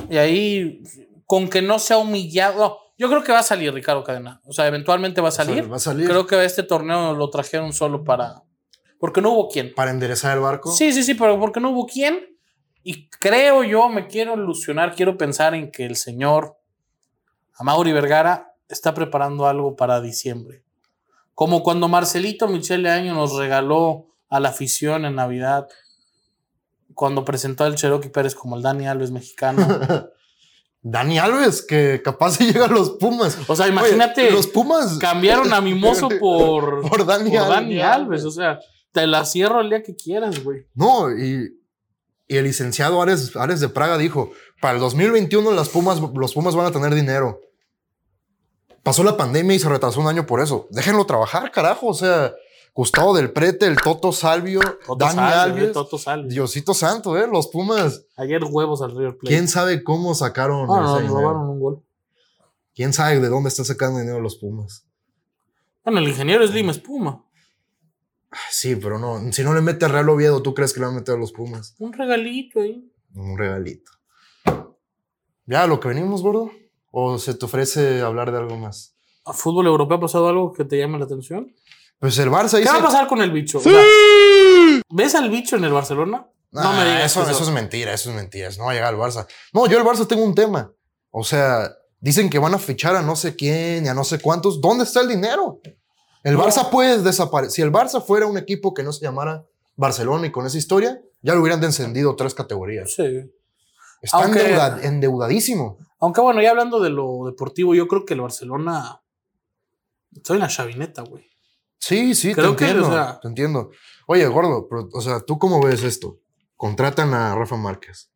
Y 0.09 0.17
ahí, 0.17 0.85
con 1.27 1.51
que 1.51 1.61
no 1.61 1.81
sea 1.81 1.99
humillado. 1.99 2.57
no, 2.57 2.77
yo 2.97 3.09
creo 3.09 3.25
que 3.25 3.33
va 3.33 3.41
a 3.41 3.43
salir 3.43 3.75
Ricardo 3.75 4.05
Cadena. 4.05 4.41
O 4.45 4.53
sea, 4.53 4.69
eventualmente 4.69 5.21
va 5.21 5.31
a 5.31 5.33
salir. 5.33 5.69
Va 5.69 5.75
a 5.75 5.81
salir 5.81 6.07
Creo 6.07 6.25
que 6.29 6.45
este 6.45 6.63
torneo 6.63 7.15
lo 7.15 7.31
trajeron 7.31 7.73
solo 7.73 8.05
para. 8.05 8.45
Porque 9.01 9.21
no 9.21 9.33
hubo 9.33 9.49
quien. 9.49 9.75
para 9.75 9.91
enderezar 9.91 10.37
el 10.37 10.43
barco. 10.45 10.71
Sí, 10.71 10.93
sí, 10.93 11.03
sí, 11.03 11.15
pero 11.15 11.41
porque 11.41 11.59
no 11.59 11.71
hubo 11.71 11.85
quien. 11.85 12.38
Y 12.91 13.11
creo 13.11 13.65
yo, 13.65 13.91
me 13.91 14.07
quiero 14.07 14.33
ilusionar, 14.33 14.95
quiero 14.95 15.19
pensar 15.19 15.55
en 15.55 15.71
que 15.71 15.85
el 15.85 15.95
señor 15.95 16.57
Amaury 17.59 17.93
Vergara 17.93 18.55
está 18.67 18.95
preparando 18.95 19.47
algo 19.47 19.77
para 19.77 20.01
diciembre. 20.01 20.65
Como 21.35 21.63
cuando 21.63 21.87
Marcelito 21.89 22.49
Michele 22.49 22.89
Año 22.89 23.13
nos 23.13 23.37
regaló 23.37 24.07
a 24.31 24.41
la 24.41 24.49
afición 24.49 25.05
en 25.05 25.17
Navidad, 25.17 25.69
cuando 26.95 27.27
presentó 27.27 27.65
al 27.65 27.75
Cherokee 27.75 28.09
Pérez 28.09 28.35
como 28.35 28.57
el 28.57 28.63
Dani 28.63 28.89
Alves 28.89 29.11
mexicano. 29.11 29.67
Dani 30.81 31.19
Alves, 31.19 31.61
que 31.61 32.01
capaz 32.03 32.37
se 32.37 32.45
llega 32.47 32.65
a 32.65 32.69
los 32.69 32.93
Pumas. 32.93 33.37
O 33.49 33.55
sea, 33.55 33.67
Oye, 33.67 33.75
imagínate, 33.75 34.31
los 34.31 34.47
Pumas. 34.47 34.97
cambiaron 34.97 35.53
a 35.53 35.61
Mimoso 35.61 36.09
por, 36.19 36.89
por 36.89 37.05
Dani 37.05 37.33
por 37.33 37.41
Alves. 37.41 37.51
Dani 37.51 37.81
Alves. 37.83 38.25
O 38.25 38.31
sea, 38.31 38.59
te 38.93 39.07
la 39.07 39.27
cierro 39.27 39.61
el 39.61 39.69
día 39.69 39.83
que 39.83 39.95
quieras, 39.95 40.43
güey. 40.43 40.65
No, 40.75 41.15
y, 41.15 41.58
y 42.29 42.37
el 42.37 42.45
licenciado 42.45 43.03
Ares, 43.03 43.35
Ares 43.37 43.61
de 43.61 43.69
Praga 43.69 43.99
dijo: 43.99 44.31
para 44.61 44.75
el 44.75 44.81
2021 44.81 45.51
las 45.53 45.71
Pumas, 45.71 46.01
los 46.01 46.35
Pumas 46.35 46.55
van 46.55 46.67
a 46.67 46.71
tener 46.71 46.95
dinero. 46.95 47.41
Pasó 48.83 49.03
la 49.03 49.17
pandemia 49.17 49.57
y 49.57 49.59
se 49.59 49.69
retrasó 49.69 50.01
un 50.01 50.07
año 50.07 50.27
por 50.27 50.41
eso. 50.41 50.69
Déjenlo 50.71 51.05
trabajar, 51.05 51.51
carajo. 51.51 51.89
O 51.89 51.95
sea, 51.95 52.33
Gustavo 52.75 53.15
del 53.15 53.33
Prete, 53.33 53.67
el 53.67 53.77
Toto 53.77 54.13
Salvio, 54.13 54.61
Toto 54.61 54.97
Dani 54.97 55.17
Salve, 55.17 55.35
Alves. 55.35 55.73
Toto 55.73 55.99
Salve. 55.99 56.29
Diosito 56.29 56.75
Santo, 56.75 57.19
¿eh? 57.19 57.27
Los 57.31 57.49
Pumas. 57.49 58.05
Ayer 58.17 58.43
huevos 58.45 58.83
al 58.83 58.93
River 58.93 59.19
Plate. 59.19 59.35
¿Quién 59.35 59.49
sabe 59.49 59.83
cómo 59.83 60.15
sacaron 60.15 60.69
Ah, 60.71 61.01
no, 61.03 61.09
robaron 61.09 61.49
un 61.49 61.61
gol. 61.61 61.83
¿Quién 62.75 62.93
sabe 62.93 63.19
de 63.19 63.29
dónde 63.29 63.49
está 63.49 63.65
sacando 63.65 63.99
dinero 63.99 64.21
los 64.21 64.37
Pumas? 64.37 64.87
Bueno, 65.85 65.99
el 65.99 66.09
ingeniero 66.09 66.45
es 66.45 66.53
Lima 66.55 66.71
Espuma. 66.71 67.25
Sí, 68.51 68.77
pero 68.77 68.99
no. 68.99 69.33
Si 69.33 69.43
no 69.43 69.55
le 69.55 69.61
mete 69.61 69.85
a 69.87 69.89
Real 69.89 70.09
Oviedo, 70.09 70.43
¿tú 70.43 70.55
crees 70.55 70.73
que 70.73 70.81
le 70.81 70.87
va 70.87 70.93
a 70.93 70.95
meter 70.95 71.15
a 71.15 71.19
los 71.19 71.33
Pumas? 71.33 71.75
Un 71.79 71.93
regalito 71.93 72.61
ahí. 72.61 72.93
Un 73.15 73.39
regalito. 73.39 73.91
¿Ya 75.47 75.67
lo 75.67 75.81
que 75.81 75.89
venimos, 75.89 76.23
gordo? 76.23 76.51
¿O 76.91 77.19
se 77.19 77.35
te 77.35 77.45
ofrece 77.47 78.01
hablar 78.03 78.31
de 78.33 78.39
algo 78.39 78.57
más? 78.59 78.95
¿A 79.25 79.33
fútbol 79.33 79.67
europeo 79.67 79.97
ha 79.97 80.01
pasado 80.01 80.29
algo 80.29 80.53
que 80.53 80.65
te 80.65 80.79
llame 80.79 80.99
la 80.99 81.05
atención? 81.07 81.55
Pues 81.99 82.19
el 82.19 82.31
Barça 82.31 82.53
¿Qué 82.53 82.59
dice. 82.59 82.73
va 82.73 82.79
a 82.79 82.83
pasar 82.83 83.09
con 83.09 83.21
el 83.23 83.31
bicho? 83.31 83.59
O 83.59 83.61
sea, 83.61 83.83
¿Ves 84.91 85.15
al 85.15 85.31
bicho 85.31 85.57
en 85.57 85.65
el 85.65 85.73
Barcelona? 85.73 86.29
no 86.51 86.73
me 86.73 86.85
digas 86.85 87.05
eso, 87.13 87.23
eso. 87.23 87.31
eso 87.33 87.43
es 87.45 87.51
mentira, 87.51 87.93
eso 87.93 88.11
es 88.11 88.17
mentira. 88.17 88.49
No 88.57 88.67
va 88.67 88.71
a 88.71 88.75
llegar 88.75 88.95
al 88.95 89.01
Barça. 89.01 89.27
No, 89.53 89.67
yo 89.67 89.79
al 89.79 89.85
Barça 89.87 90.07
tengo 90.07 90.25
un 90.25 90.35
tema. 90.35 90.73
O 91.11 91.25
sea, 91.25 91.71
dicen 92.01 92.31
que 92.31 92.39
van 92.39 92.55
a 92.55 92.59
fichar 92.59 92.95
a 92.97 93.03
no 93.03 93.17
sé 93.17 93.35
quién 93.37 93.85
y 93.87 93.89
a 93.89 93.95
no 93.95 94.05
sé 94.05 94.21
cuántos. 94.21 94.61
¿Dónde 94.61 94.85
está 94.85 95.01
el 95.01 95.09
dinero? 95.09 95.61
El. 96.23 96.37
Barça 96.37 96.71
puede 96.71 97.03
desaparecer. 97.03 97.53
Si 97.53 97.63
el 97.63 97.73
Barça 97.73 98.03
fuera 98.05 98.27
un 98.27 98.37
equipo 98.39 98.75
que 98.75 98.83
no 98.83 98.93
se 98.93 99.05
llamara 99.05 99.45
Barcelona 99.77 100.27
y 100.27 100.33
con 100.33 100.47
esa 100.47 100.59
historia, 100.59 101.01
ya 101.23 101.35
lo 101.35 101.41
hubieran 101.41 101.61
descendido 101.61 102.17
tres 102.17 102.35
categorías. 102.35 102.93
Sí. 102.95 103.31
Está 104.03 104.19
Aunque- 104.25 104.55
endeudadísimo. 104.87 105.79
Aunque 106.01 106.21
bueno, 106.21 106.41
ya 106.43 106.51
hablando 106.51 106.81
de 106.81 106.91
lo 106.91 107.25
deportivo, 107.27 107.75
yo 107.75 107.89
creo 107.89 108.05
que 108.05 108.15
el 108.15 108.21
Barcelona. 108.21 109.01
Estoy 110.15 110.37
en 110.37 110.43
la 110.43 110.49
chavineta, 110.49 111.03
güey. 111.03 111.25
Sí, 111.81 112.15
sí, 112.15 112.35
Creo 112.35 112.53
te 112.53 112.57
que, 112.57 112.65
entiendo. 112.71 112.89
o 112.89 112.93
sea- 112.93 113.21
te 113.21 113.29
entiendo. 113.29 113.71
Oye, 114.07 114.27
gordo, 114.27 114.67
pero, 114.69 114.89
o 114.93 115.01
sea, 115.01 115.21
¿tú 115.21 115.39
cómo 115.39 115.61
ves 115.63 115.83
esto? 115.85 116.19
Contratan 116.57 117.15
a 117.15 117.35
Rafa 117.37 117.57
Márquez. 117.57 118.11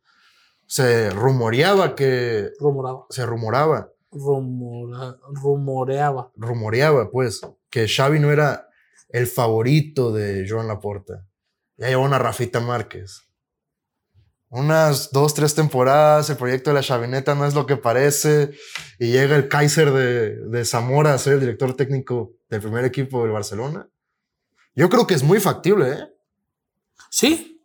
Se 0.66 1.10
rumoreaba 1.10 1.94
que. 1.94 2.50
Rumorado. 2.58 3.06
Se 3.10 3.24
rumoraba 3.26 3.91
rumora- 4.12 5.18
rumoreaba. 5.32 6.30
rumoreaba, 6.36 7.10
pues, 7.10 7.40
que 7.70 7.88
Xavi 7.88 8.20
no 8.20 8.30
era 8.30 8.68
el 9.08 9.26
favorito 9.26 10.12
de 10.12 10.46
Joan 10.48 10.68
Laporta. 10.68 11.26
Ya 11.76 11.88
llevó 11.88 12.04
una 12.04 12.18
Rafita 12.18 12.60
Márquez. 12.60 13.22
Unas 14.48 15.10
dos, 15.12 15.32
tres 15.32 15.54
temporadas, 15.54 16.28
el 16.28 16.36
proyecto 16.36 16.68
de 16.70 16.74
la 16.74 16.82
Chavineta 16.82 17.34
no 17.34 17.46
es 17.46 17.54
lo 17.54 17.64
que 17.64 17.78
parece, 17.78 18.50
y 18.98 19.10
llega 19.10 19.34
el 19.34 19.48
Kaiser 19.48 19.90
de, 19.92 20.36
de 20.48 20.64
Zamora 20.66 21.14
a 21.14 21.18
ser 21.18 21.34
el 21.34 21.40
director 21.40 21.74
técnico 21.74 22.32
del 22.50 22.60
primer 22.60 22.84
equipo 22.84 23.22
del 23.22 23.32
Barcelona. 23.32 23.88
Yo 24.74 24.90
creo 24.90 25.06
que 25.06 25.14
es 25.14 25.22
muy 25.22 25.40
factible, 25.40 25.92
¿eh? 25.92 26.08
Sí. 27.10 27.62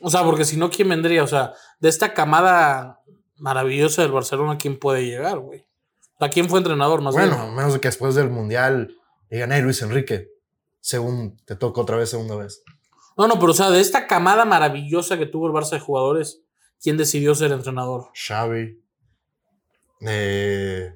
O 0.00 0.10
sea, 0.10 0.24
porque 0.24 0.46
si 0.46 0.56
no, 0.56 0.70
¿quién 0.70 0.88
vendría? 0.88 1.22
O 1.22 1.26
sea, 1.26 1.52
de 1.78 1.90
esta 1.90 2.14
camada 2.14 3.00
maravillosa 3.38 4.02
del 4.02 4.12
Barcelona, 4.12 4.58
¿quién 4.58 4.78
puede 4.78 5.04
llegar, 5.04 5.38
güey? 5.38 5.66
¿A 6.18 6.28
quién 6.30 6.48
fue 6.48 6.58
entrenador 6.58 7.02
más 7.02 7.14
Bueno, 7.14 7.36
bien? 7.42 7.54
menos 7.54 7.72
de 7.74 7.80
que 7.80 7.88
después 7.88 8.14
del 8.14 8.30
Mundial 8.30 8.96
digan, 9.30 9.52
hey, 9.52 9.60
Luis 9.62 9.82
Enrique, 9.82 10.28
según 10.80 11.36
te 11.44 11.56
toca 11.56 11.80
otra 11.80 11.96
vez, 11.96 12.08
segunda 12.10 12.36
vez. 12.36 12.62
No, 13.18 13.26
no, 13.28 13.38
pero 13.38 13.52
o 13.52 13.54
sea, 13.54 13.70
de 13.70 13.80
esta 13.80 14.06
camada 14.06 14.44
maravillosa 14.44 15.18
que 15.18 15.26
tuvo 15.26 15.46
el 15.46 15.52
Barça 15.52 15.70
de 15.72 15.80
jugadores, 15.80 16.40
¿quién 16.82 16.96
decidió 16.96 17.34
ser 17.34 17.52
entrenador? 17.52 18.08
Xavi. 18.14 18.80
Eh, 20.06 20.94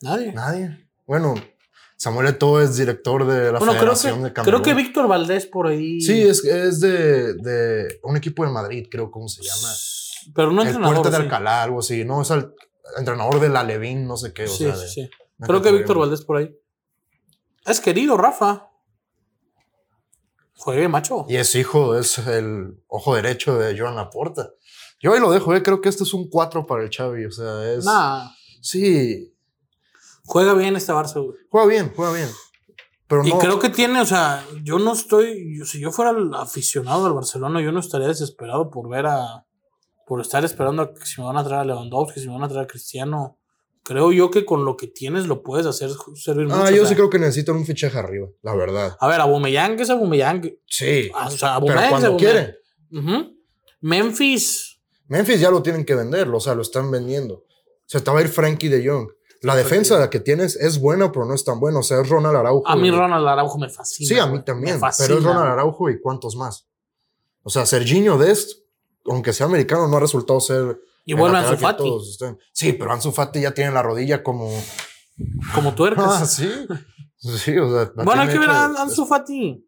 Nadie. 0.00 0.32
Nadie. 0.32 0.86
Bueno, 1.06 1.34
Samuel 1.96 2.28
Eto'o 2.28 2.60
es 2.60 2.76
director 2.76 3.26
de 3.26 3.52
la 3.52 3.58
bueno, 3.58 3.72
creo 3.72 3.94
Federación 3.96 4.22
de 4.22 4.28
que, 4.28 4.34
Camerún. 4.34 4.60
creo 4.62 4.76
que 4.76 4.82
Víctor 4.82 5.08
Valdés 5.08 5.46
por 5.46 5.66
ahí. 5.66 6.00
Sí, 6.00 6.22
es, 6.22 6.44
es 6.44 6.80
de, 6.80 7.34
de 7.34 7.98
un 8.02 8.16
equipo 8.16 8.44
de 8.44 8.50
Madrid, 8.52 8.86
creo, 8.90 9.10
¿cómo 9.10 9.28
se 9.28 9.42
llama? 9.42 9.68
Pero 10.34 10.52
no 10.52 10.62
el 10.62 10.68
entrenador. 10.68 10.96
Puerta 10.96 11.10
de 11.10 11.16
sí. 11.16 11.22
Alcalá, 11.22 11.62
algo 11.62 11.78
así. 11.80 12.04
No, 12.04 12.22
es 12.22 12.30
el 12.30 12.52
entrenador 12.96 13.40
de 13.40 13.48
la 13.48 13.62
Levin, 13.64 14.06
no 14.06 14.16
sé 14.16 14.32
qué. 14.32 14.44
O 14.44 14.48
Sí, 14.48 14.64
sea, 14.64 14.74
sí, 14.76 14.80
de- 14.82 14.88
sí. 14.88 15.10
una 15.38 15.46
Creo 15.46 15.62
que 15.62 15.72
Víctor. 15.72 15.98
Valdés 15.98 16.22
por 16.24 16.36
ahí. 16.38 16.54
Es 17.66 17.80
querido, 17.80 18.16
Rafa. 18.16 18.68
Juegue, 20.56 20.88
macho. 20.88 21.24
Y 21.28 21.36
es 21.36 21.54
hijo, 21.54 21.96
es 21.96 22.18
el 22.18 22.82
ojo 22.88 23.14
derecho 23.14 23.56
de 23.58 23.78
Joan 23.78 23.94
Laporta. 23.96 24.50
Yo 25.00 25.12
ahí 25.14 25.20
lo 25.20 25.30
dejo, 25.30 25.54
eh, 25.54 25.62
creo 25.62 25.80
que 25.80 25.88
este 25.88 26.02
es 26.02 26.12
un 26.12 26.28
4 26.28 26.66
para 26.66 26.82
el 26.82 26.90
Xavi. 26.90 27.26
O 27.26 27.30
sea, 27.30 27.72
es. 27.72 27.84
Nah, 27.84 28.28
Sí, 28.60 29.32
juega 30.24 30.52
bien 30.54 30.74
este 30.74 30.92
Barça, 30.92 31.22
güey. 31.24 31.38
juega 31.48 31.66
bien, 31.68 31.92
juega 31.94 32.12
bien. 32.12 32.28
Pero 33.06 33.24
Y 33.24 33.30
no. 33.30 33.38
creo 33.38 33.60
que 33.60 33.68
tiene, 33.70 34.00
o 34.00 34.04
sea, 34.04 34.44
yo 34.64 34.80
no 34.80 34.92
estoy, 34.94 35.56
yo- 35.56 35.64
si 35.64 35.80
yo 35.80 35.92
fuera 35.92 36.10
el 36.10 36.34
aficionado 36.34 37.04
del 37.04 37.12
Barcelona, 37.14 37.62
yo 37.62 37.70
no 37.70 37.78
estaría 37.78 38.08
desesperado 38.08 38.68
por 38.68 38.88
ver 38.90 39.06
a, 39.06 39.46
por 40.08 40.20
estar 40.20 40.44
esperando 40.44 40.82
a 40.82 40.94
que 40.94 41.04
si 41.04 41.20
me 41.20 41.26
van 41.26 41.36
a 41.36 41.44
traer 41.44 41.60
a 41.60 41.64
Lewandowski, 41.66 42.20
si 42.20 42.26
me 42.26 42.32
van 42.32 42.44
a 42.44 42.48
traer 42.48 42.64
a 42.64 42.66
Cristiano. 42.66 43.38
Creo 43.82 44.12
yo 44.12 44.30
que 44.30 44.44
con 44.44 44.64
lo 44.64 44.76
que 44.76 44.86
tienes 44.86 45.26
lo 45.26 45.42
puedes 45.42 45.66
hacer 45.66 45.90
servir 46.14 46.46
mucho. 46.46 46.58
Ah, 46.60 46.64
o 46.68 46.70
yo 46.70 46.78
sea, 46.78 46.88
sí 46.88 46.94
creo 46.94 47.08
que 47.08 47.18
necesitan 47.18 47.56
un 47.56 47.64
fichaje 47.64 47.98
arriba, 47.98 48.28
la 48.42 48.54
verdad. 48.54 48.96
A 49.00 49.08
ver, 49.08 49.20
Aubameyang 49.20 49.78
es 49.80 49.88
Aubameyang. 49.88 50.42
Sí. 50.66 51.10
Ah, 51.14 51.28
O 51.28 51.30
sea, 51.30 51.60
pero 51.60 51.80
cuando 51.88 52.16
quieren. 52.16 52.56
Memphis. 53.80 54.78
Memphis 55.06 55.40
ya 55.40 55.50
lo 55.50 55.62
tienen 55.62 55.84
que 55.84 55.94
vender, 55.94 56.28
o 56.28 56.40
sea, 56.40 56.54
lo 56.54 56.62
están 56.62 56.90
vendiendo. 56.90 57.44
Se 57.86 58.00
te 58.00 58.10
va 58.10 58.18
a 58.18 58.22
ir 58.22 58.28
Frankie 58.28 58.68
de 58.68 58.86
Jong. 58.86 59.08
La 59.40 59.54
defensa 59.54 60.10
que 60.10 60.20
tienes 60.20 60.56
es 60.56 60.80
buena, 60.80 61.12
pero 61.12 61.24
no 61.24 61.32
es 61.32 61.44
tan 61.44 61.60
buena. 61.60 61.78
O 61.78 61.82
sea, 61.82 62.00
es 62.00 62.08
Ronald 62.08 62.36
Araujo. 62.36 62.66
A 62.68 62.76
mí 62.76 62.90
Ronald 62.90 63.26
Araujo 63.26 63.56
me 63.58 63.68
fascina. 63.70 64.08
Sí, 64.08 64.18
a 64.18 64.26
mí 64.26 64.42
también. 64.44 64.80
Pero 64.98 65.18
es 65.18 65.24
Ronald. 65.24 65.52
Araujo 65.52 65.88
y 65.88 66.00
cuántos 66.00 66.34
más. 66.36 66.66
O 67.42 67.50
sea, 67.50 67.64
Serginho 67.64 68.18
Dest, 68.18 68.58
aunque 69.10 69.32
sea 69.32 69.46
americano, 69.46 69.88
no 69.88 69.96
ha 69.96 70.00
resultado 70.00 70.40
ser. 70.40 70.80
Y 71.04 71.12
el 71.12 71.18
vuelve 71.18 71.38
Ansu 71.38 71.56
Fati. 71.56 71.90
Sí, 72.52 72.72
pero 72.74 72.92
Ansu 72.92 73.12
Fati 73.12 73.40
ya 73.40 73.52
tiene 73.54 73.72
la 73.72 73.82
rodilla 73.82 74.22
como. 74.22 74.50
como 75.54 75.74
tuercas. 75.74 76.04
Ah, 76.22 76.26
sí. 76.26 76.48
Sí, 77.20 77.56
o 77.58 77.68
sea. 77.68 77.90
bueno, 78.04 78.22
hay 78.22 78.28
que 78.28 78.38
ver 78.38 78.50
a 78.50 78.66
Ansu 78.66 79.04
Fati. 79.06 79.64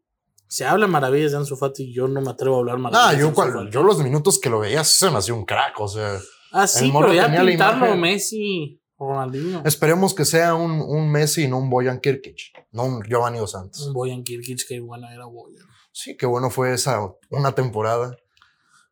Se 0.47 0.65
habla 0.65 0.87
maravillas 0.87 1.33
de 1.33 1.39
Ansu 1.39 1.57
Fati, 1.57 1.93
yo 1.93 2.09
no 2.09 2.21
me 2.21 2.31
atrevo 2.31 2.57
a 2.57 2.59
hablar 2.61 2.77
Ah, 2.77 2.79
maravillas. 2.79 3.17
de 3.17 3.21
yo, 3.21 3.35
cual- 3.35 3.71
yo 3.71 3.83
los 3.83 3.99
minutos 4.03 4.39
que 4.41 4.51
lo 4.51 4.59
veía 4.61 4.83
se 4.85 5.11
me 5.11 5.19
hacía 5.19 5.35
un 5.35 5.45
crack, 5.45 5.79
o 5.81 5.89
sea. 5.89 6.19
Ah, 6.53 6.67
sí, 6.67 6.93
pero 6.93 7.13
ya 7.13 7.27
pintarlo. 7.41 7.97
Messi, 7.97 8.81
Ronaldinho. 8.99 9.63
Esperemos 9.65 10.13
que 10.15 10.25
sea 10.25 10.55
un, 10.55 10.81
un 10.81 11.11
Messi 11.11 11.45
y 11.45 11.49
no 11.49 11.59
un 11.59 11.71
Boyan 11.71 12.01
Kirkic, 12.01 12.37
no 12.73 12.85
un 12.85 13.03
Giovanni 13.03 13.39
Dos 13.39 13.53
Santos. 13.53 13.87
Un 13.87 13.93
Boyan 13.95 14.23
Kirkic, 14.25 14.67
que 14.67 14.81
buena 14.81 15.15
era 15.15 15.25
Boyan. 15.27 15.65
Sí, 15.93 16.17
qué 16.17 16.27
bueno 16.27 16.51
fue 16.51 16.73
esa 16.75 17.01
una 17.31 17.53
temporada. 17.55 18.17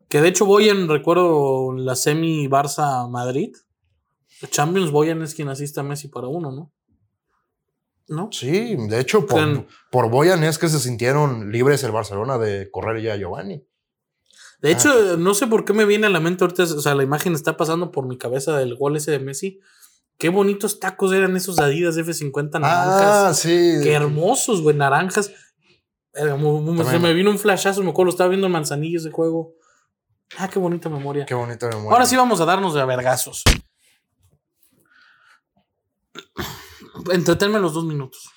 Que 0.09 0.21
de 0.23 0.29
hecho 0.29 0.47
Boyan, 0.47 0.89
recuerdo 0.89 1.73
la 1.75 1.95
semi 1.97 2.47
Barça-Madrid. 2.49 3.55
Champions 4.51 4.91
Boyan 4.91 5.23
es 5.23 5.35
quien 5.35 5.49
asiste 5.49 5.81
a 5.81 5.83
Messi 5.83 6.09
para 6.09 6.29
uno, 6.29 6.51
¿no? 6.53 6.73
¿No? 8.09 8.31
Sí, 8.33 8.77
de 8.89 9.01
hecho, 9.01 9.27
por, 9.27 9.39
Can- 9.39 9.67
por 9.91 10.09
Boyan 10.09 10.43
es 10.45 10.59
que 10.59 10.69
se 10.69 10.79
sintieron 10.79 11.51
libres 11.53 11.85
el 11.85 11.93
Barcelona 11.93 12.39
de 12.39 12.71
correr 12.71 13.03
ya 13.03 13.15
a 13.15 13.17
Giovanni. 13.17 13.65
De 14.63 14.73
hecho, 14.73 15.17
no 15.19 15.35
sé 15.35 15.47
por 15.47 15.65
qué 15.65 15.73
me 15.73 15.85
viene 15.85 16.07
a 16.07 16.11
la 16.11 16.19
mente 16.21 16.43
ahorita, 16.43 16.63
o 16.65 16.67
sea, 16.81 16.95
la 16.95 17.03
imagen 17.05 17.35
está 17.35 17.57
pasando 17.57 17.91
por 17.93 18.07
mi 18.09 18.17
cabeza 18.19 18.57
del 18.57 18.75
gol 18.77 18.97
ese 18.97 19.11
de 19.13 19.19
Messi. 19.21 19.61
Qué 20.17 20.31
bonitos 20.31 20.81
tacos 20.81 21.13
eran 21.13 21.37
esos 21.37 21.61
Adidas 21.61 21.97
F50 21.97 22.59
naranjas. 22.61 23.03
Ah, 23.05 23.35
sí. 23.35 23.75
Qué 23.85 23.93
hermosos, 23.93 24.63
güey, 24.63 24.75
naranjas. 24.75 25.31
Se 26.93 26.99
me 26.99 27.13
vino 27.15 27.31
un 27.31 27.39
flashazo, 27.39 27.83
me 27.85 27.91
acuerdo, 27.91 28.07
lo 28.07 28.11
estaba 28.11 28.29
viendo 28.31 28.47
en 28.47 28.53
Manzanillo 28.53 28.99
ese 28.99 29.11
juego. 29.13 29.55
Ah, 30.37 30.49
qué 30.49 30.59
bonita 30.59 30.89
memoria. 30.89 31.25
Qué 31.27 31.35
bonita 31.35 31.69
memoria. 31.69 31.91
Ahora 31.91 32.07
sí 32.07 32.17
vamos 32.17 32.41
a 32.41 32.45
darnos 32.45 32.75
de 32.75 32.85
vergazos. 32.85 33.43
Entretenme 37.11 37.59
los 37.59 37.73
dos 37.73 37.85
minutos. 37.85 38.31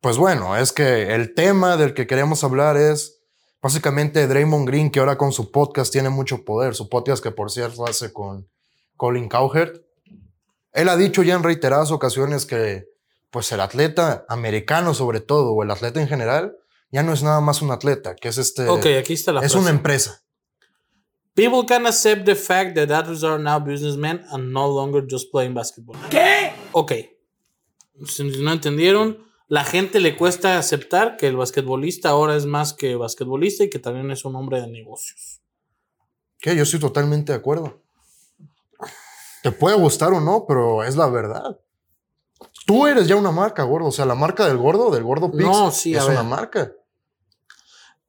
Pues 0.00 0.16
bueno, 0.16 0.56
es 0.56 0.72
que 0.72 1.14
el 1.14 1.34
tema 1.34 1.76
del 1.76 1.94
que 1.94 2.06
queremos 2.06 2.42
hablar 2.44 2.76
es 2.76 3.20
básicamente 3.60 4.26
Draymond 4.26 4.66
Green, 4.66 4.90
que 4.90 5.00
ahora 5.00 5.18
con 5.18 5.32
su 5.32 5.50
podcast 5.50 5.92
tiene 5.92 6.08
mucho 6.08 6.44
poder. 6.44 6.74
Su 6.74 6.88
podcast 6.88 7.22
que 7.22 7.30
por 7.30 7.50
cierto 7.50 7.86
hace 7.86 8.12
con 8.12 8.48
Colin 8.96 9.28
Cowherd. 9.28 9.80
Él 10.72 10.88
ha 10.88 10.96
dicho 10.96 11.22
ya 11.22 11.34
en 11.34 11.42
reiteradas 11.42 11.90
ocasiones 11.90 12.46
que 12.46 12.86
pues 13.30 13.50
el 13.52 13.60
atleta 13.60 14.24
americano 14.28 14.94
sobre 14.94 15.20
todo, 15.20 15.52
o 15.52 15.62
el 15.62 15.70
atleta 15.70 16.00
en 16.00 16.08
general, 16.08 16.56
ya 16.90 17.02
no 17.02 17.12
es 17.12 17.22
nada 17.22 17.40
más 17.40 17.60
un 17.60 17.70
atleta, 17.70 18.14
que 18.14 18.28
es 18.28 18.38
este... 18.38 18.68
Ok, 18.68 18.86
aquí 18.98 19.12
está 19.12 19.32
la 19.32 19.40
es 19.40 19.52
frase. 19.52 19.58
una 19.58 19.70
empresa. 19.70 20.22
People 21.38 21.64
can 21.64 21.86
accept 21.86 22.24
the 22.24 22.34
fact 22.34 22.74
that 22.74 22.90
athletes 22.90 23.22
are 23.22 23.38
now 23.38 23.60
businessmen 23.60 24.24
and 24.32 24.52
no 24.52 24.66
longer 24.66 25.06
just 25.08 25.30
playing 25.30 25.54
basketball. 25.54 25.94
¿Qué? 26.10 26.52
Ok. 26.72 26.92
Si 28.06 28.24
no 28.42 28.50
entendieron, 28.50 29.18
la 29.46 29.62
gente 29.62 30.00
le 30.00 30.16
cuesta 30.16 30.58
aceptar 30.58 31.16
que 31.16 31.28
el 31.28 31.36
basquetbolista 31.36 32.08
ahora 32.08 32.34
es 32.34 32.44
más 32.44 32.72
que 32.72 32.96
basquetbolista 32.96 33.62
y 33.62 33.70
que 33.70 33.78
también 33.78 34.10
es 34.10 34.24
un 34.24 34.34
hombre 34.34 34.60
de 34.60 34.66
negocios. 34.66 35.40
Que 36.40 36.56
yo 36.56 36.64
estoy 36.64 36.80
totalmente 36.80 37.30
de 37.30 37.38
acuerdo. 37.38 37.82
Te 39.44 39.52
puede 39.52 39.76
gustar 39.76 40.12
o 40.12 40.20
no, 40.20 40.44
pero 40.44 40.82
es 40.82 40.96
la 40.96 41.06
verdad. 41.06 41.60
Tú 42.66 42.88
eres 42.88 43.06
ya 43.06 43.14
una 43.14 43.30
marca, 43.30 43.62
gordo. 43.62 43.86
O 43.86 43.92
sea, 43.92 44.06
la 44.06 44.16
marca 44.16 44.48
del 44.48 44.56
gordo, 44.56 44.90
del 44.90 45.04
gordo 45.04 45.30
Pix, 45.30 45.44
No, 45.44 45.70
sí, 45.70 45.94
es 45.94 46.02
una 46.02 46.24
marca. 46.24 46.72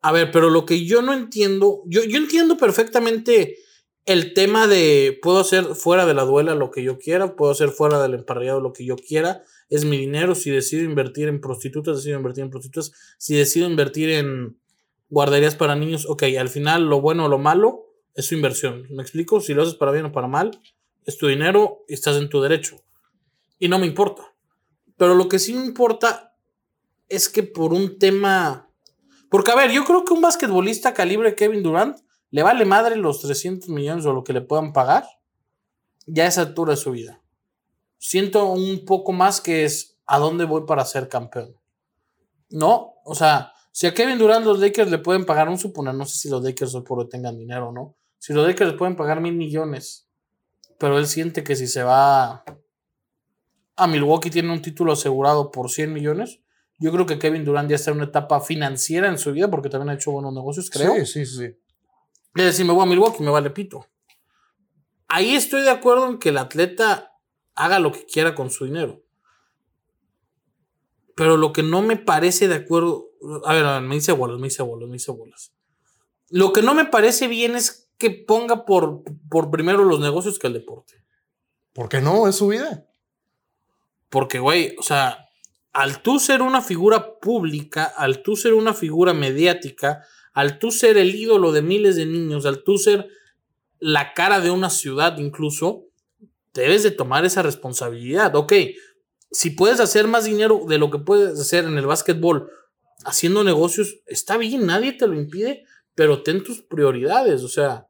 A 0.01 0.11
ver, 0.11 0.31
pero 0.31 0.49
lo 0.49 0.65
que 0.65 0.85
yo 0.85 1.01
no 1.01 1.13
entiendo, 1.13 1.83
yo, 1.85 2.03
yo 2.03 2.17
entiendo 2.17 2.57
perfectamente 2.57 3.57
el 4.05 4.33
tema 4.33 4.67
de 4.67 5.19
puedo 5.21 5.39
hacer 5.39 5.65
fuera 5.75 6.05
de 6.05 6.13
la 6.13 6.23
duela 6.23 6.55
lo 6.55 6.71
que 6.71 6.83
yo 6.83 6.97
quiera, 6.97 7.35
puedo 7.35 7.51
hacer 7.51 7.69
fuera 7.69 8.01
del 8.01 8.13
emparrillado 8.13 8.61
lo 8.61 8.73
que 8.73 8.85
yo 8.85 8.95
quiera, 8.95 9.43
es 9.69 9.85
mi 9.85 9.97
dinero, 9.97 10.35
si 10.35 10.49
decido 10.49 10.83
invertir 10.83 11.27
en 11.27 11.41
prostitutas, 11.41 11.97
decido 11.97 12.17
invertir 12.17 12.43
en 12.43 12.49
prostitutas, 12.49 12.91
si 13.17 13.35
decido 13.35 13.69
invertir 13.69 14.09
en 14.09 14.57
guarderías 15.09 15.55
para 15.55 15.75
niños, 15.75 16.05
ok, 16.07 16.23
al 16.39 16.49
final 16.49 16.85
lo 16.85 17.01
bueno 17.01 17.25
o 17.25 17.29
lo 17.29 17.37
malo 17.37 17.85
es 18.15 18.25
su 18.25 18.35
inversión, 18.35 18.87
¿me 18.89 19.03
explico? 19.03 19.41
Si 19.41 19.53
lo 19.53 19.61
haces 19.61 19.75
para 19.75 19.91
bien 19.91 20.05
o 20.05 20.11
para 20.11 20.27
mal, 20.27 20.59
es 21.05 21.17
tu 21.17 21.27
dinero 21.27 21.85
y 21.87 21.93
estás 21.93 22.17
en 22.17 22.29
tu 22.29 22.41
derecho. 22.41 22.77
Y 23.59 23.67
no 23.67 23.79
me 23.79 23.85
importa. 23.85 24.33
Pero 24.97 25.15
lo 25.15 25.27
que 25.29 25.39
sí 25.39 25.53
me 25.53 25.65
importa 25.65 26.35
es 27.07 27.29
que 27.29 27.43
por 27.43 27.73
un 27.73 27.99
tema... 27.99 28.68
Porque, 29.29 29.51
a 29.51 29.55
ver, 29.55 29.71
yo 29.71 29.85
creo 29.85 30.05
que 30.05 30.13
un 30.13 30.21
basquetbolista 30.21 30.93
calibre 30.93 31.35
Kevin 31.35 31.63
Durant 31.63 31.97
le 32.31 32.43
vale 32.43 32.65
madre 32.65 32.95
los 32.95 33.21
300 33.21 33.69
millones 33.69 34.05
o 34.05 34.13
lo 34.13 34.23
que 34.23 34.33
le 34.33 34.41
puedan 34.41 34.73
pagar 34.73 35.05
ya 36.05 36.25
a 36.25 36.27
esa 36.27 36.41
altura 36.41 36.71
de 36.71 36.77
su 36.77 36.91
vida. 36.91 37.21
Siento 37.97 38.45
un 38.45 38.85
poco 38.85 39.11
más 39.11 39.41
que 39.41 39.65
es 39.65 39.97
a 40.05 40.17
dónde 40.17 40.45
voy 40.45 40.65
para 40.65 40.85
ser 40.85 41.07
campeón. 41.09 41.55
No, 42.49 42.95
o 43.03 43.13
sea, 43.13 43.53
si 43.71 43.85
a 43.85 43.93
Kevin 43.93 44.17
Durant 44.17 44.45
los 44.45 44.59
Lakers 44.59 44.89
le 44.89 44.97
pueden 44.97 45.25
pagar, 45.25 45.49
un 45.49 45.59
suponer, 45.59 45.93
no 45.93 46.05
sé 46.05 46.17
si 46.17 46.29
los 46.29 46.43
Lakers 46.43 46.73
hoy 46.75 46.81
por 46.81 46.99
hoy 46.99 47.09
tengan 47.09 47.37
dinero 47.37 47.69
o 47.69 47.71
no. 47.71 47.95
Si 48.17 48.33
los 48.33 48.47
Lakers 48.47 48.71
le 48.71 48.77
pueden 48.77 48.95
pagar 48.95 49.21
mil 49.21 49.35
millones, 49.35 50.07
pero 50.79 50.97
él 50.97 51.07
siente 51.07 51.43
que 51.43 51.55
si 51.55 51.67
se 51.67 51.83
va 51.83 52.43
a 53.75 53.87
Milwaukee 53.87 54.29
tiene 54.29 54.51
un 54.51 54.61
título 54.61 54.93
asegurado 54.93 55.51
por 55.51 55.69
100 55.69 55.93
millones, 55.93 56.41
yo 56.79 56.91
creo 56.93 57.05
que 57.05 57.19
Kevin 57.19 57.43
Durant 57.43 57.69
ya 57.69 57.75
está 57.75 57.91
en 57.91 57.97
una 57.97 58.05
etapa 58.05 58.39
financiera 58.39 59.09
en 59.09 59.17
su 59.17 59.33
vida 59.33 59.51
porque 59.51 59.69
también 59.69 59.89
ha 59.89 59.93
hecho 59.95 60.11
buenos 60.11 60.33
negocios, 60.33 60.69
creo. 60.69 60.95
Sí, 60.95 61.05
sí, 61.05 61.25
sí. 61.25 61.45
Es 62.35 62.45
decir, 62.45 62.65
me 62.65 62.71
voy 62.71 62.83
a 62.83 62.85
Milwaukee, 62.85 63.21
me 63.21 63.29
vale 63.29 63.49
pito. 63.49 63.85
Ahí 65.09 65.35
estoy 65.35 65.63
de 65.63 65.71
acuerdo 65.71 66.07
en 66.07 66.19
que 66.19 66.29
el 66.29 66.37
atleta 66.37 67.11
haga 67.55 67.79
lo 67.79 67.91
que 67.91 68.05
quiera 68.05 68.33
con 68.33 68.49
su 68.49 68.65
dinero. 68.65 69.03
Pero 71.15 71.35
lo 71.35 71.51
que 71.51 71.63
no 71.63 71.81
me 71.81 71.97
parece 71.97 72.47
de 72.47 72.55
acuerdo. 72.55 73.09
A 73.43 73.53
ver, 73.53 73.65
a 73.65 73.79
ver, 73.79 73.81
me 73.81 73.97
hice 73.97 74.13
bolas, 74.13 74.39
me 74.39 74.47
hice 74.47 74.63
bolas, 74.63 74.87
me 74.87 74.95
hice 74.95 75.11
bolas. 75.11 75.53
Lo 76.29 76.53
que 76.53 76.61
no 76.61 76.73
me 76.73 76.85
parece 76.85 77.27
bien 77.27 77.55
es 77.55 77.91
que 77.97 78.11
ponga 78.11 78.63
por, 78.65 79.03
por 79.29 79.51
primero 79.51 79.83
los 79.83 79.99
negocios 79.99 80.39
que 80.39 80.47
el 80.47 80.53
deporte. 80.53 81.03
¿Por 81.73 81.89
qué 81.89 81.99
no? 81.99 82.27
Es 82.27 82.35
su 82.35 82.47
vida. 82.47 82.87
Porque, 84.09 84.39
güey, 84.39 84.75
o 84.79 84.83
sea, 84.83 85.28
al 85.73 86.01
tú 86.01 86.19
ser 86.19 86.41
una 86.41 86.61
figura 86.61 87.19
pública, 87.19 87.85
al 87.85 88.21
tú 88.21 88.35
ser 88.35 88.53
una 88.53 88.73
figura 88.73 89.13
mediática, 89.13 90.03
al 90.33 90.59
tú 90.59 90.71
ser 90.71 90.97
el 90.97 91.15
ídolo 91.15 91.51
de 91.51 91.61
miles 91.61 91.95
de 91.95 92.05
niños, 92.05 92.45
al 92.45 92.63
tú 92.63 92.77
ser 92.77 93.07
la 93.79 94.13
cara 94.13 94.39
de 94.39 94.51
una 94.51 94.69
ciudad 94.69 95.17
incluso, 95.17 95.85
debes 96.53 96.83
de 96.83 96.91
tomar 96.91 97.25
esa 97.25 97.41
responsabilidad. 97.41 98.35
Ok, 98.35 98.53
si 99.31 99.51
puedes 99.51 99.79
hacer 99.79 100.07
más 100.07 100.25
dinero 100.25 100.61
de 100.67 100.77
lo 100.77 100.89
que 100.89 100.99
puedes 100.99 101.39
hacer 101.39 101.65
en 101.65 101.77
el 101.77 101.85
básquetbol 101.85 102.49
haciendo 103.05 103.43
negocios, 103.43 103.99
está 104.07 104.37
bien, 104.37 104.65
nadie 104.65 104.93
te 104.93 105.07
lo 105.07 105.15
impide, 105.15 105.65
pero 105.95 106.23
ten 106.23 106.43
tus 106.43 106.61
prioridades, 106.61 107.43
o 107.43 107.47
sea, 107.47 107.87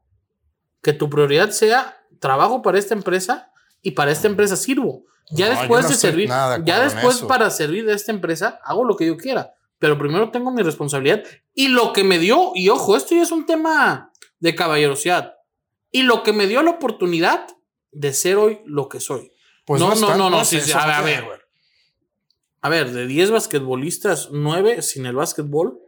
que 0.82 0.92
tu 0.92 1.10
prioridad 1.10 1.50
sea 1.50 1.96
trabajo 2.20 2.62
para 2.62 2.78
esta 2.78 2.94
empresa 2.94 3.50
y 3.82 3.92
para 3.92 4.12
esta 4.12 4.28
empresa 4.28 4.56
sirvo. 4.56 5.04
Ya 5.32 5.52
No, 5.52 5.60
después 5.60 5.84
no 5.84 5.90
de 5.90 5.94
servir, 5.94 6.28
ya 6.64 6.80
después 6.80 7.16
eso. 7.16 7.26
para 7.26 7.50
servir 7.50 7.86
de 7.86 7.94
esta 7.94 8.12
empresa, 8.12 8.60
hago 8.64 8.84
lo 8.84 8.96
que 8.96 9.06
yo 9.06 9.16
quiera. 9.16 9.54
Pero 9.78 9.96
primero 9.98 10.30
tengo 10.30 10.50
mi 10.50 10.62
responsabilidad 10.62 11.22
y 11.54 11.68
lo 11.68 11.92
que 11.92 12.04
me 12.04 12.18
dio, 12.18 12.52
y 12.54 12.68
ojo, 12.68 12.96
esto 12.96 13.14
ya 13.14 13.22
es 13.22 13.32
un 13.32 13.46
tema 13.46 14.12
de 14.40 14.54
caballerosidad, 14.54 15.34
y 15.90 16.02
lo 16.02 16.22
que 16.22 16.32
me 16.32 16.46
dio 16.46 16.62
la 16.62 16.72
oportunidad 16.72 17.46
de 17.92 18.12
ser 18.12 18.36
hoy 18.36 18.60
lo 18.66 18.88
que 18.88 19.00
soy. 19.00 19.32
Pues 19.64 19.80
no, 19.80 19.94
no, 19.94 20.16
no, 20.16 20.30
no, 20.30 20.44
sí, 20.44 20.60
sí, 20.60 20.72
a 20.72 20.86
ver, 20.86 20.94
a 20.94 21.02
ver. 21.02 21.40
A 22.62 22.68
ver, 22.68 22.92
de 22.92 23.06
10 23.06 23.30
basquetbolistas, 23.30 24.28
9 24.32 24.82
sin 24.82 25.06
el 25.06 25.16
básquetbol, 25.16 25.80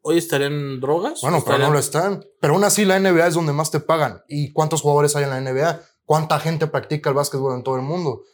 hoy 0.00 0.18
estarían 0.18 0.52
en 0.52 0.80
drogas. 0.80 1.20
Bueno, 1.20 1.42
pero 1.44 1.58
no 1.58 1.70
lo 1.70 1.78
están. 1.78 2.24
Pero 2.40 2.54
aún 2.54 2.64
así 2.64 2.84
la 2.84 2.98
NBA 2.98 3.28
es 3.28 3.34
donde 3.34 3.52
más 3.52 3.70
te 3.70 3.80
pagan. 3.80 4.22
¿Y 4.28 4.52
cuántos 4.52 4.82
jugadores 4.82 5.14
hay 5.14 5.24
en 5.24 5.30
la 5.30 5.40
NBA? 5.40 5.80
¿Cuánta 6.04 6.40
gente 6.40 6.66
practica 6.66 7.10
el 7.10 7.14
básquetbol 7.14 7.54
en 7.54 7.62
todo 7.62 7.76
el 7.76 7.82
mundo? 7.82 8.24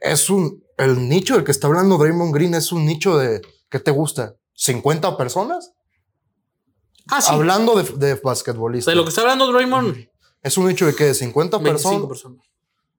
Es 0.00 0.30
un... 0.30 0.62
El 0.78 1.08
nicho 1.08 1.34
del 1.34 1.44
que 1.44 1.52
está 1.52 1.66
hablando 1.68 1.96
Draymond 1.98 2.34
Green 2.34 2.54
es 2.54 2.70
un 2.72 2.84
nicho 2.84 3.16
de... 3.16 3.40
¿Qué 3.70 3.80
te 3.80 3.90
gusta? 3.90 4.34
¿50 4.58 5.16
personas? 5.16 5.72
Ah, 7.08 7.20
sí. 7.20 7.28
Hablando 7.32 7.74
de, 7.80 7.84
de 8.06 8.14
basquetbolistas. 8.14 8.92
de 8.92 8.96
lo 8.96 9.04
que 9.04 9.10
está 9.10 9.22
hablando 9.22 9.50
Draymond, 9.52 10.08
Es 10.42 10.56
un 10.58 10.66
nicho 10.68 10.86
de 10.86 10.94
que 10.94 11.14
50 11.14 11.58
25 11.58 11.62
personas. 12.08 12.08
personas. 12.08 12.46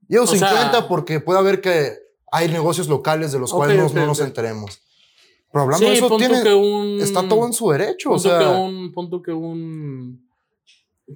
Digo 0.08 0.24
O 0.24 0.26
sea- 0.26 0.48
50 0.48 0.88
porque 0.88 1.20
puede 1.20 1.38
haber 1.38 1.60
que 1.60 1.94
hay 2.32 2.48
negocios 2.48 2.88
locales 2.88 3.32
de 3.32 3.38
los 3.38 3.52
cuales 3.52 3.92
no- 3.94 4.06
nos 4.06 4.20
enteremos. 4.20 4.80
Pero 5.50 5.62
hablando 5.64 5.86
Sí, 5.86 5.92
de 5.92 5.98
eso, 5.98 6.16
tiene, 6.18 6.54
un. 6.54 7.00
está 7.00 7.26
todo 7.26 7.46
en 7.46 7.52
su 7.54 7.70
derecho. 7.70 8.10
O 8.12 8.18
sea, 8.18 8.38
que 8.38 8.46
un. 8.46 8.92
Punto 8.92 9.22
que 9.22 9.32
un. 9.32 10.27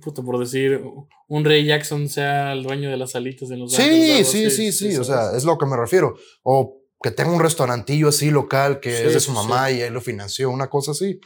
Puta, 0.00 0.22
por 0.22 0.38
decir, 0.38 0.82
un 1.28 1.44
Ray 1.44 1.66
Jackson 1.66 2.08
sea 2.08 2.52
el 2.52 2.62
dueño 2.62 2.90
de 2.90 2.96
las 2.96 3.14
alitas 3.14 3.50
en 3.50 3.60
los 3.60 3.72
Sí, 3.72 3.82
sí, 4.24 4.46
así, 4.46 4.50
sí, 4.50 4.72
sí, 4.72 4.96
o 4.96 5.04
sea, 5.04 5.36
es 5.36 5.44
lo 5.44 5.58
que 5.58 5.66
me 5.66 5.76
refiero. 5.76 6.14
O 6.42 6.78
que 7.02 7.10
tenga 7.10 7.30
un 7.30 7.40
restaurantillo 7.40 8.08
así 8.08 8.30
local 8.30 8.80
que 8.80 8.96
Sí, 8.96 9.02
es 9.06 9.14
de 9.14 9.20
su 9.20 9.32
sí, 9.32 9.36
mamá 9.36 9.70
y 9.70 9.80
él 9.80 9.92
lo 9.92 10.00
financió, 10.00 10.50
una 10.50 10.70
cosa 10.70 10.92
así. 10.92 11.20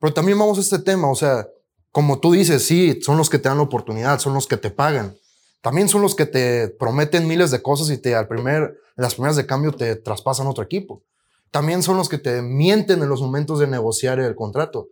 Pero 0.00 0.12
también 0.12 0.38
vamos 0.38 0.58
a 0.58 0.62
este 0.62 0.80
tema, 0.80 1.08
o 1.10 1.14
sea, 1.14 1.46
como 1.92 2.18
tú 2.18 2.32
dices, 2.32 2.64
sí, 2.64 2.98
son 3.02 3.18
los 3.18 3.30
que 3.30 3.38
te 3.38 3.48
dan 3.48 3.58
la 3.58 3.64
oportunidad, 3.64 4.18
son 4.18 4.34
los 4.34 4.46
que 4.46 4.56
te 4.56 4.70
pagan. 4.70 5.16
También 5.60 5.88
son 5.88 6.02
los 6.02 6.16
que 6.16 6.26
te 6.26 6.68
prometen 6.70 7.28
miles 7.28 7.50
de 7.52 7.62
cosas 7.62 7.88
y 7.90 7.98
te 7.98 8.16
al 8.16 8.26
primer, 8.26 8.74
las 8.96 9.14
primeras 9.14 9.36
de 9.36 9.46
cambio 9.46 9.72
te 9.72 9.94
traspasan 9.94 10.48
otro 10.48 10.64
equipo. 10.64 11.04
También 11.52 11.82
son 11.82 11.98
los 11.98 12.08
que 12.08 12.18
te 12.18 12.42
mienten 12.42 13.02
en 13.02 13.08
los 13.08 13.20
momentos 13.20 13.60
de 13.60 13.68
negociar 13.68 14.18
el 14.18 14.34
contrato. 14.34 14.88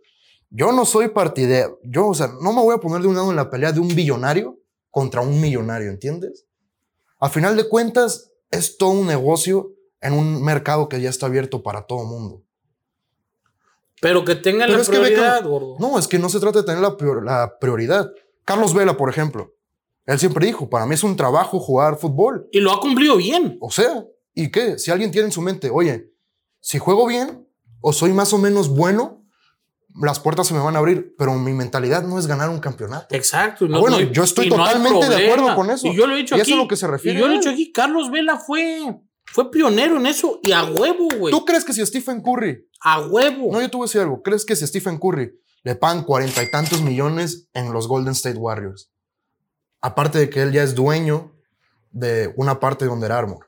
Yo 0.53 0.71
no 0.73 0.85
soy 0.85 1.07
partidario, 1.07 1.79
yo, 1.83 2.07
o 2.07 2.13
sea, 2.13 2.27
no 2.41 2.51
me 2.53 2.61
voy 2.61 2.75
a 2.75 2.79
poner 2.79 3.01
de 3.01 3.07
un 3.07 3.15
lado 3.15 3.29
en 3.29 3.37
la 3.37 3.49
pelea 3.49 3.71
de 3.71 3.79
un 3.79 3.87
billonario 3.87 4.59
contra 4.89 5.21
un 5.21 5.39
millonario, 5.39 5.89
¿entiendes? 5.89 6.45
Al 7.19 7.29
final 7.29 7.55
de 7.55 7.69
cuentas, 7.69 8.31
es 8.49 8.77
todo 8.77 8.89
un 8.89 9.07
negocio 9.07 9.71
en 10.01 10.11
un 10.13 10.43
mercado 10.43 10.89
que 10.89 10.99
ya 10.99 11.09
está 11.09 11.27
abierto 11.27 11.63
para 11.63 11.83
todo 11.83 12.03
mundo. 12.03 12.43
Pero 14.01 14.25
que 14.25 14.35
tengan 14.35 14.67
Pero 14.67 14.79
la 14.79 14.83
prioridad, 14.85 15.41
que- 15.41 15.47
gordo. 15.47 15.75
No, 15.79 15.97
es 15.97 16.07
que 16.07 16.19
no 16.19 16.27
se 16.27 16.39
trata 16.39 16.59
de 16.59 16.65
tener 16.65 16.81
la, 16.81 16.97
prior- 16.97 17.23
la 17.23 17.57
prioridad. 17.59 18.11
Carlos 18.43 18.73
Vela, 18.73 18.97
por 18.97 19.09
ejemplo, 19.09 19.53
él 20.05 20.19
siempre 20.19 20.47
dijo, 20.47 20.69
para 20.69 20.85
mí 20.85 20.95
es 20.95 21.03
un 21.03 21.15
trabajo 21.15 21.59
jugar 21.59 21.97
fútbol. 21.97 22.49
Y 22.51 22.59
lo 22.59 22.71
ha 22.71 22.79
cumplido 22.81 23.15
bien. 23.17 23.57
O 23.61 23.69
sea, 23.69 24.03
¿y 24.33 24.49
qué? 24.51 24.79
Si 24.79 24.89
alguien 24.91 25.11
tiene 25.11 25.27
en 25.27 25.31
su 25.31 25.41
mente, 25.41 25.69
oye, 25.69 26.11
si 26.59 26.79
juego 26.79 27.05
bien 27.07 27.47
o 27.79 27.93
soy 27.93 28.11
más 28.11 28.33
o 28.33 28.37
menos 28.39 28.69
bueno, 28.69 29.20
las 29.99 30.19
puertas 30.19 30.47
se 30.47 30.53
me 30.53 30.59
van 30.59 30.75
a 30.75 30.79
abrir, 30.79 31.15
pero 31.17 31.33
mi 31.33 31.53
mentalidad 31.53 32.03
no 32.03 32.17
es 32.17 32.27
ganar 32.27 32.49
un 32.49 32.59
campeonato. 32.59 33.13
Exacto. 33.15 33.65
Ah, 33.73 33.79
bueno, 33.79 33.99
no 33.99 34.11
yo 34.11 34.23
estoy 34.23 34.49
no 34.49 34.57
totalmente 34.57 35.09
de 35.09 35.25
acuerdo 35.27 35.55
con 35.55 35.69
eso. 35.69 35.87
Y 35.87 35.95
yo 35.95 36.07
lo 36.07 36.15
he 36.15 36.19
dicho 36.19 36.35
Y 36.35 36.39
aquí. 36.41 36.51
eso 36.51 36.57
es 36.57 36.63
lo 36.63 36.67
que 36.67 36.75
se 36.75 36.87
refiere 36.87 37.17
Y 37.17 37.21
yo 37.21 37.27
lo 37.27 37.33
he 37.33 37.37
dicho 37.37 37.49
aquí. 37.49 37.71
Carlos 37.71 38.11
Vela 38.11 38.37
fue, 38.37 39.01
fue 39.25 39.51
pionero 39.51 39.97
en 39.97 40.05
eso. 40.05 40.39
Y 40.43 40.51
a 40.51 40.63
huevo, 40.63 41.07
güey. 41.17 41.31
¿Tú 41.31 41.45
crees 41.45 41.65
que 41.65 41.73
si 41.73 41.85
Stephen 41.85 42.21
Curry 42.21 42.67
A 42.81 43.01
huevo. 43.07 43.51
No, 43.51 43.61
yo 43.61 43.69
te 43.69 43.77
voy 43.77 43.85
a 43.85 43.87
decir 43.87 44.01
algo. 44.01 44.21
¿Crees 44.21 44.45
que 44.45 44.55
si 44.55 44.65
Stephen 44.65 44.97
Curry 44.97 45.33
le 45.63 45.75
pagan 45.75 46.03
cuarenta 46.03 46.41
y 46.41 46.49
tantos 46.49 46.81
millones 46.81 47.49
en 47.53 47.73
los 47.73 47.87
Golden 47.87 48.13
State 48.13 48.37
Warriors? 48.37 48.91
Aparte 49.81 50.19
de 50.19 50.29
que 50.29 50.41
él 50.41 50.51
ya 50.51 50.63
es 50.63 50.75
dueño 50.75 51.33
de 51.91 52.33
una 52.37 52.59
parte 52.59 52.85
de 52.85 52.91
Under 52.91 53.11
Armour. 53.11 53.45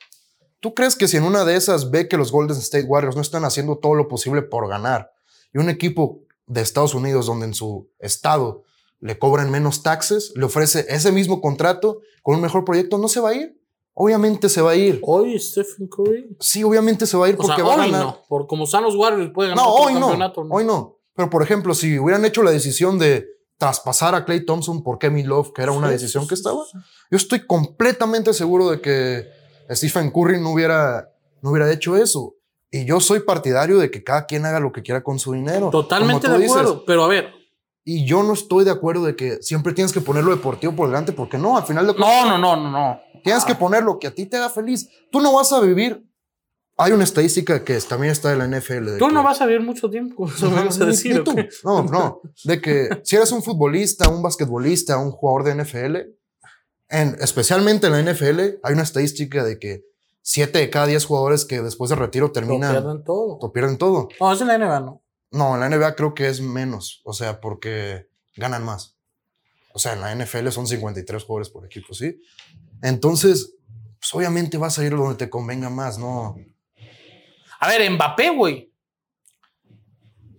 ¿Tú 0.60 0.74
crees 0.74 0.96
que 0.96 1.08
si 1.08 1.18
en 1.18 1.24
una 1.24 1.44
de 1.46 1.56
esas 1.56 1.92
ve 1.92 2.08
que 2.08 2.18
los 2.18 2.32
Golden 2.32 2.58
State 2.58 2.86
Warriors 2.86 3.16
no 3.16 3.22
están 3.22 3.46
haciendo 3.46 3.78
todo 3.78 3.96
lo 3.96 4.08
posible 4.08 4.42
por 4.42 4.68
ganar 4.68 5.12
y 5.54 5.60
un 5.60 5.70
equipo 5.70 6.22
de 6.48 6.62
Estados 6.62 6.94
Unidos 6.94 7.26
donde 7.26 7.46
en 7.46 7.54
su 7.54 7.90
estado 8.00 8.64
le 9.00 9.18
cobran 9.20 9.52
menos 9.52 9.84
taxes, 9.84 10.32
le 10.36 10.46
ofrece 10.46 10.86
ese 10.90 11.12
mismo 11.12 11.42
contrato 11.42 12.00
con 12.22 12.36
un 12.36 12.42
mejor 12.42 12.64
proyecto, 12.66 12.98
no 12.98 13.08
se 13.08 13.20
va 13.20 13.30
a 13.30 13.34
ir? 13.36 13.60
Obviamente 13.96 14.50
se 14.50 14.62
va 14.62 14.72
a 14.72 14.76
ir. 14.76 15.00
Hoy 15.04 15.38
Stephen 15.40 15.88
Curry. 15.88 16.36
Sí, 16.40 16.64
obviamente 16.64 17.06
se 17.06 17.16
va 17.18 17.26
a 17.28 17.30
ir 17.30 17.36
O 17.36 17.38
porque 17.38 17.56
sea, 17.56 17.64
va 17.64 17.74
a 17.74 17.76
hoy 17.78 17.92
ganar. 17.92 18.06
no. 18.06 18.22
Por 18.28 18.48
como 18.48 18.64
están 18.64 18.84
los 18.84 18.96
Warriors, 18.96 19.32
puede 19.34 19.50
ganar 19.50 19.64
No, 19.64 19.72
hoy 19.74 19.94
no, 19.94 20.00
campeonato. 20.02 20.48
hoy 20.50 20.64
no. 20.66 20.98
Pero 21.16 21.30
por 21.30 21.44
ejemplo, 21.44 21.74
si 21.76 22.00
hubieran 22.00 22.26
hecho 22.26 22.42
la 22.44 22.50
decisión 22.52 22.98
de 22.98 23.28
traspasar 23.58 24.16
a 24.16 24.26
Clay 24.26 24.46
Thompson 24.46 24.82
por 24.84 24.98
Kevin 24.98 25.28
Love, 25.28 25.52
que 25.54 25.62
era 25.62 25.72
una 25.72 25.88
Sí, 25.88 25.94
decisión 25.94 26.24
sí, 26.24 26.30
que 26.30 26.36
estaba, 26.36 26.64
sí. 26.66 26.78
yo 27.12 27.18
estoy 27.18 27.46
completamente 27.46 28.34
seguro 28.34 28.70
de 28.72 28.82
que 28.82 29.28
Stephen 29.70 30.10
Curry 30.12 30.42
no 30.42 30.52
hubiera, 30.54 31.10
no 31.42 31.52
hubiera 31.52 31.72
hecho 31.72 31.96
eso. 31.96 32.36
Y 32.76 32.86
yo 32.86 33.00
soy 33.00 33.20
partidario 33.20 33.78
de 33.78 33.92
que 33.92 34.04
cada 34.04 34.26
quien 34.26 34.48
haga 34.48 34.60
lo 34.60 34.72
que 34.72 34.82
quiera 34.82 35.04
con 35.04 35.20
su 35.20 35.34
dinero. 35.34 35.70
Totalmente 35.70 36.28
de 36.28 36.44
acuerdo. 36.44 36.84
Pero 36.86 37.04
a 37.04 37.08
ver. 37.08 37.30
Y 37.86 38.04
yo 38.04 38.24
no 38.24 38.34
estoy 38.34 38.66
de 38.66 38.72
acuerdo 38.72 39.06
de 39.06 39.16
que 39.16 39.44
siempre 39.44 39.74
tienes 39.74 39.94
que 39.94 40.02
poner 40.02 40.24
lo 40.24 40.32
deportivo 40.36 40.76
por 40.76 40.88
delante, 40.88 41.12
porque 41.14 41.38
no, 41.38 41.56
al 41.56 41.66
final 41.66 41.86
de 41.86 41.94
No, 41.94 42.26
no, 42.26 42.40
no, 42.40 42.56
no, 42.56 42.72
no. 42.72 43.00
Tienes 43.24 43.46
que 43.46 43.54
poner 43.54 43.84
lo 43.84 44.00
que 44.00 44.08
a 44.08 44.12
ti 44.16 44.26
te 44.26 44.38
haga 44.38 44.50
feliz. 44.50 44.90
Tú 45.12 45.22
no 45.22 45.34
vas 45.34 45.54
a 45.54 45.60
vivir. 45.62 46.04
Hay 46.76 46.94
una 46.94 47.04
estadística 47.04 47.64
que 47.64 47.80
también 47.82 48.12
está 48.12 48.32
de 48.32 48.38
la 48.38 48.46
NFL. 48.48 48.86
de 48.94 48.98
Tú 48.98 49.08
que- 49.08 49.14
no 49.14 49.22
vas 49.22 49.40
a 49.40 49.46
vivir 49.46 49.62
mucho 49.62 49.88
tiempo. 49.92 50.28
Eso 50.28 50.50
me 50.50 50.66
vas 50.66 50.82
a 50.82 50.86
decir. 50.86 51.14
ni 51.14 51.20
¿o 51.20 51.24
tú. 51.24 51.36
No, 51.64 51.84
no. 51.84 52.22
De 52.44 52.60
que 52.60 52.90
si 53.04 53.16
eres 53.18 53.32
un 53.32 53.44
futbolista, 53.44 54.10
un 54.10 54.24
basquetbolista, 54.24 54.98
un 54.98 55.12
jugador 55.12 55.44
de 55.44 55.64
NFL, 55.64 55.98
en, 56.90 57.18
especialmente 57.22 57.86
en 57.86 57.94
la 57.94 58.00
NFL, 58.00 58.60
hay 58.64 58.74
una 58.74 58.82
estadística 58.82 59.44
de 59.44 59.60
que 59.60 59.84
7 60.24 60.58
de 60.58 60.70
cada 60.70 60.88
10 60.88 61.06
jugadores 61.06 61.46
que 61.46 61.62
después 61.62 61.90
de 61.90 61.98
retiro 61.98 62.28
Lo 62.28 62.32
terminan 62.32 62.72
pierden 62.72 63.04
todo. 63.04 63.38
o 63.40 63.54
pierden 63.54 63.78
todo. 63.78 64.08
No, 64.20 64.32
es 64.32 64.42
en 64.42 64.48
la 64.48 64.58
NBA, 64.58 64.80
¿no? 64.80 65.04
No, 65.32 65.54
en 65.56 65.60
la 65.60 65.70
NBA 65.70 65.96
creo 65.96 66.14
que 66.14 66.30
es 66.30 66.40
menos. 66.42 67.02
O 67.04 67.14
sea, 67.14 67.42
porque 67.42 68.08
ganan 68.36 68.64
más. 68.64 68.98
O 69.74 69.80
sea, 69.80 69.94
en 69.94 70.02
la 70.02 70.16
NFL 70.16 70.50
son 70.50 70.66
53 70.66 71.24
jugadores 71.24 71.50
por 71.50 71.66
equipo, 71.66 71.94
¿sí? 71.94 72.22
Entonces, 72.82 73.56
pues 74.00 74.14
obviamente 74.14 74.58
vas 74.58 74.80
a 74.80 74.86
ir 74.86 74.96
donde 74.96 75.16
te 75.16 75.30
convenga 75.30 75.70
más, 75.70 75.98
¿no? 75.98 76.36
A 77.60 77.68
ver, 77.68 77.90
Mbappé, 77.92 78.30
güey. 78.30 78.72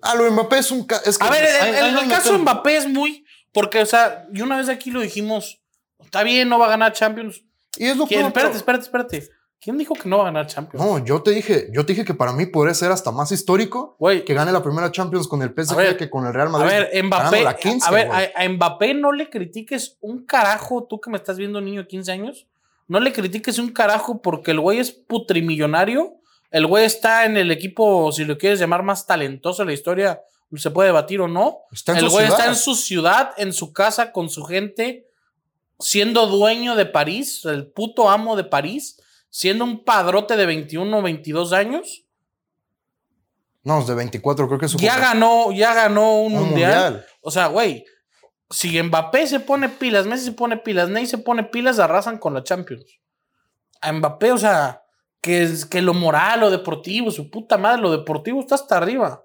Ah, 0.00 0.14
lo 0.14 0.24
de 0.24 0.30
Mbappé 0.30 0.58
es 0.58 0.70
un... 0.70 0.86
Es 1.04 1.18
que 1.18 1.26
A 1.26 1.30
ver, 1.30 1.44
el, 1.44 2.08
caso 2.08 2.32
de. 2.32 2.38
Mbappé 2.38 2.76
es 2.76 2.88
muy. 2.88 3.24
Porque, 3.52 3.80
o 3.82 3.86
sea, 3.86 4.26
y 4.32 4.40
una 4.40 4.56
vez 4.56 4.68
aquí 4.68 4.90
lo 4.90 5.00
dijimos. 5.00 5.60
Está 6.02 6.22
bien, 6.22 6.48
no 6.48 6.58
va 6.58 6.66
a 6.66 6.70
ganar 6.70 6.92
Champions. 6.92 7.42
Y 7.76 7.86
es 7.86 7.96
lo 7.96 8.06
que... 8.06 8.20
Espérate, 8.20 8.56
espérate, 8.56 8.84
espérate. 8.84 9.28
¿Quién 9.64 9.78
dijo 9.78 9.94
que 9.94 10.10
no 10.10 10.18
va 10.18 10.24
a 10.24 10.26
ganar 10.26 10.46
Champions? 10.46 10.84
No, 10.84 11.02
yo 11.02 11.22
te 11.22 11.30
dije, 11.30 11.68
yo 11.72 11.86
te 11.86 11.94
dije 11.94 12.04
que 12.04 12.12
para 12.12 12.34
mí 12.34 12.44
podría 12.44 12.74
ser 12.74 12.92
hasta 12.92 13.10
más 13.10 13.32
histórico 13.32 13.96
que 14.26 14.34
gane 14.34 14.52
la 14.52 14.62
primera 14.62 14.92
Champions 14.92 15.26
con 15.26 15.40
el 15.40 15.54
PSG 15.56 15.72
A 15.72 15.76
ver, 15.76 15.96
que 15.96 16.10
con 16.10 16.26
el 16.26 16.34
Real 16.34 16.48
a 16.48 16.50
Madrid. 16.50 16.70
ver, 16.70 17.04
Mbappé. 17.04 17.42
la 17.42 17.56
15, 17.56 17.88
a 17.88 17.90
ver, 17.90 18.10
a, 18.10 18.42
a 18.42 18.46
Mbappé 18.46 18.92
no 18.92 19.10
le 19.10 19.30
critiques 19.30 19.96
un 20.02 20.26
carajo, 20.26 20.84
tú 20.84 21.00
que 21.00 21.08
me 21.08 21.16
estás 21.16 21.38
viendo 21.38 21.62
niño 21.62 21.80
de 21.80 21.88
15 21.88 22.12
años. 22.12 22.46
No 22.88 23.00
le 23.00 23.14
critiques 23.14 23.58
un 23.58 23.70
carajo 23.70 24.20
porque 24.20 24.50
el 24.50 24.60
güey 24.60 24.80
es 24.80 24.92
putrimillonario. 24.92 26.16
El 26.50 26.66
güey 26.66 26.84
está 26.84 27.24
en 27.24 27.38
el 27.38 27.50
equipo, 27.50 28.12
si 28.12 28.26
lo 28.26 28.36
quieres 28.36 28.60
llamar 28.60 28.82
más 28.82 29.06
talentoso 29.06 29.62
de 29.62 29.66
la 29.68 29.72
historia, 29.72 30.20
se 30.54 30.70
puede 30.70 30.88
debatir 30.88 31.22
o 31.22 31.28
no. 31.28 31.60
Está 31.72 31.98
el 31.98 32.10
güey 32.10 32.26
está 32.26 32.46
en 32.48 32.56
su 32.56 32.74
ciudad, 32.74 33.32
en 33.38 33.54
su 33.54 33.72
casa, 33.72 34.12
con 34.12 34.28
su 34.28 34.44
gente, 34.44 35.08
siendo 35.80 36.26
dueño 36.26 36.76
de 36.76 36.84
París, 36.84 37.46
el 37.46 37.66
puto 37.66 38.10
amo 38.10 38.36
de 38.36 38.44
París, 38.44 39.00
siendo 39.36 39.64
un 39.64 39.82
padrote 39.84 40.36
de 40.36 40.46
21 40.46 40.96
o 40.96 41.02
22 41.02 41.52
años, 41.52 42.04
No, 43.64 43.82
de 43.84 43.94
24 43.94 44.46
creo 44.46 44.58
que 44.60 44.66
es 44.66 44.72
su 44.72 44.78
ya 44.78 44.96
ganó, 44.98 45.50
ya 45.50 45.74
ganó 45.74 46.20
un, 46.20 46.34
un 46.36 46.44
mundial. 46.50 46.92
mundial. 46.92 47.06
O 47.22 47.30
sea, 47.32 47.48
güey, 47.48 47.84
si 48.50 48.80
Mbappé 48.80 49.26
se 49.26 49.40
pone 49.40 49.68
pilas, 49.70 50.06
Messi 50.06 50.26
se 50.26 50.32
pone 50.32 50.56
pilas, 50.58 50.88
Ney 50.88 51.06
se 51.06 51.18
pone 51.18 51.42
pilas, 51.44 51.78
arrasan 51.80 52.18
con 52.18 52.32
la 52.34 52.44
Champions. 52.44 52.84
A 53.80 53.90
Mbappé, 53.92 54.30
o 54.32 54.38
sea, 54.38 54.82
que, 55.20 55.42
es- 55.42 55.64
que 55.66 55.82
lo 55.82 55.94
moral, 55.94 56.40
lo 56.40 56.50
deportivo, 56.50 57.10
su 57.10 57.28
puta 57.30 57.56
madre, 57.58 57.82
lo 57.82 57.90
deportivo 57.90 58.40
está 58.40 58.54
hasta 58.54 58.76
arriba. 58.76 59.24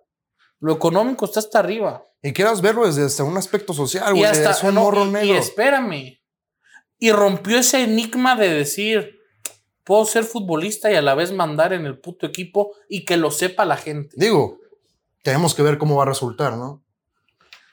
Lo 0.59 0.73
económico 0.73 1.25
está 1.25 1.39
hasta 1.41 1.59
arriba. 1.59 2.03
Y 2.23 2.33
quieras 2.33 2.61
verlo 2.61 2.87
desde 2.87 3.05
hasta 3.05 3.23
un 3.23 3.37
aspecto 3.37 3.73
social, 3.73 4.15
y 4.15 4.19
güey. 4.19 4.31
hasta 4.31 4.51
Es 4.51 4.63
un 4.63 4.73
no, 4.75 4.81
morro 4.81 5.05
y- 5.05 5.09
y 5.09 5.11
negro. 5.11 5.37
espérame. 5.37 6.19
Y 6.97 7.11
rompió 7.11 7.57
ese 7.59 7.83
enigma 7.83 8.35
de 8.35 8.49
decir, 8.49 9.18
puedo 9.89 10.05
ser 10.05 10.23
futbolista 10.23 10.91
y 10.91 10.95
a 10.95 11.01
la 11.01 11.15
vez 11.15 11.31
mandar 11.31 11.73
en 11.73 11.87
el 11.87 11.97
puto 11.97 12.27
equipo 12.27 12.73
y 12.87 13.05
que 13.05 13.17
lo 13.17 13.31
sepa 13.31 13.65
la 13.65 13.75
gente. 13.75 14.15
Digo, 14.15 14.59
tenemos 15.23 15.55
que 15.55 15.63
ver 15.63 15.79
cómo 15.79 15.95
va 15.95 16.03
a 16.03 16.05
resultar, 16.05 16.55
¿no? 16.57 16.83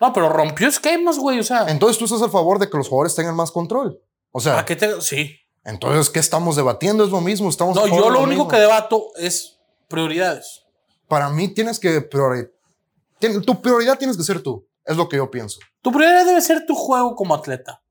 No, 0.00 0.12
pero 0.14 0.30
rompió 0.30 0.66
esquemas, 0.66 1.18
güey. 1.18 1.38
O 1.40 1.42
sea, 1.42 1.66
Entonces 1.68 1.98
tú 1.98 2.06
estás 2.06 2.22
a 2.22 2.30
favor 2.30 2.58
de 2.58 2.70
que 2.70 2.76
los 2.78 2.88
jugadores 2.88 3.14
tengan 3.14 3.36
más 3.36 3.50
control. 3.50 4.00
O 4.32 4.40
sea, 4.40 4.60
¿a 4.60 4.64
qué 4.64 4.76
te.? 4.76 4.98
Sí. 5.02 5.36
entonces, 5.62 6.08
¿qué 6.08 6.18
estamos 6.18 6.56
debatiendo? 6.56 7.04
Es 7.04 7.10
lo 7.10 7.20
mismo. 7.20 7.50
Estamos 7.50 7.76
No, 7.76 7.86
yo 7.86 7.94
de 7.96 8.00
lo 8.00 8.06
único 8.20 8.26
mismo. 8.44 8.48
que 8.48 8.56
debato 8.60 9.08
es 9.18 9.58
prioridades. 9.88 10.64
Para 11.08 11.28
mí 11.28 11.48
tienes 11.48 11.78
que 11.78 12.00
priori- 12.10 12.50
tien- 13.20 13.44
tu 13.44 13.60
prioridad 13.60 13.98
tienes 13.98 14.16
que 14.16 14.22
ser 14.22 14.42
tú. 14.42 14.66
Es 14.86 14.96
lo 14.96 15.06
que 15.06 15.18
yo 15.18 15.30
pienso. 15.30 15.58
Tu 15.82 15.92
prioridad 15.92 16.24
debe 16.24 16.40
ser 16.40 16.64
tu 16.64 16.74
juego 16.74 17.14
como 17.14 17.34
atleta. 17.34 17.82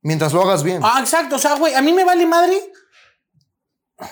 Mientras 0.00 0.32
lo 0.32 0.42
hagas 0.42 0.64
bien. 0.64 0.80
Ah, 0.84 0.98
exacto. 1.00 1.36
O 1.36 1.38
sea, 1.38 1.54
güey, 1.54 1.74
a 1.74 1.80
mí 1.82 1.92
me 1.92 2.04
vale 2.04 2.26
madre. 2.26 2.58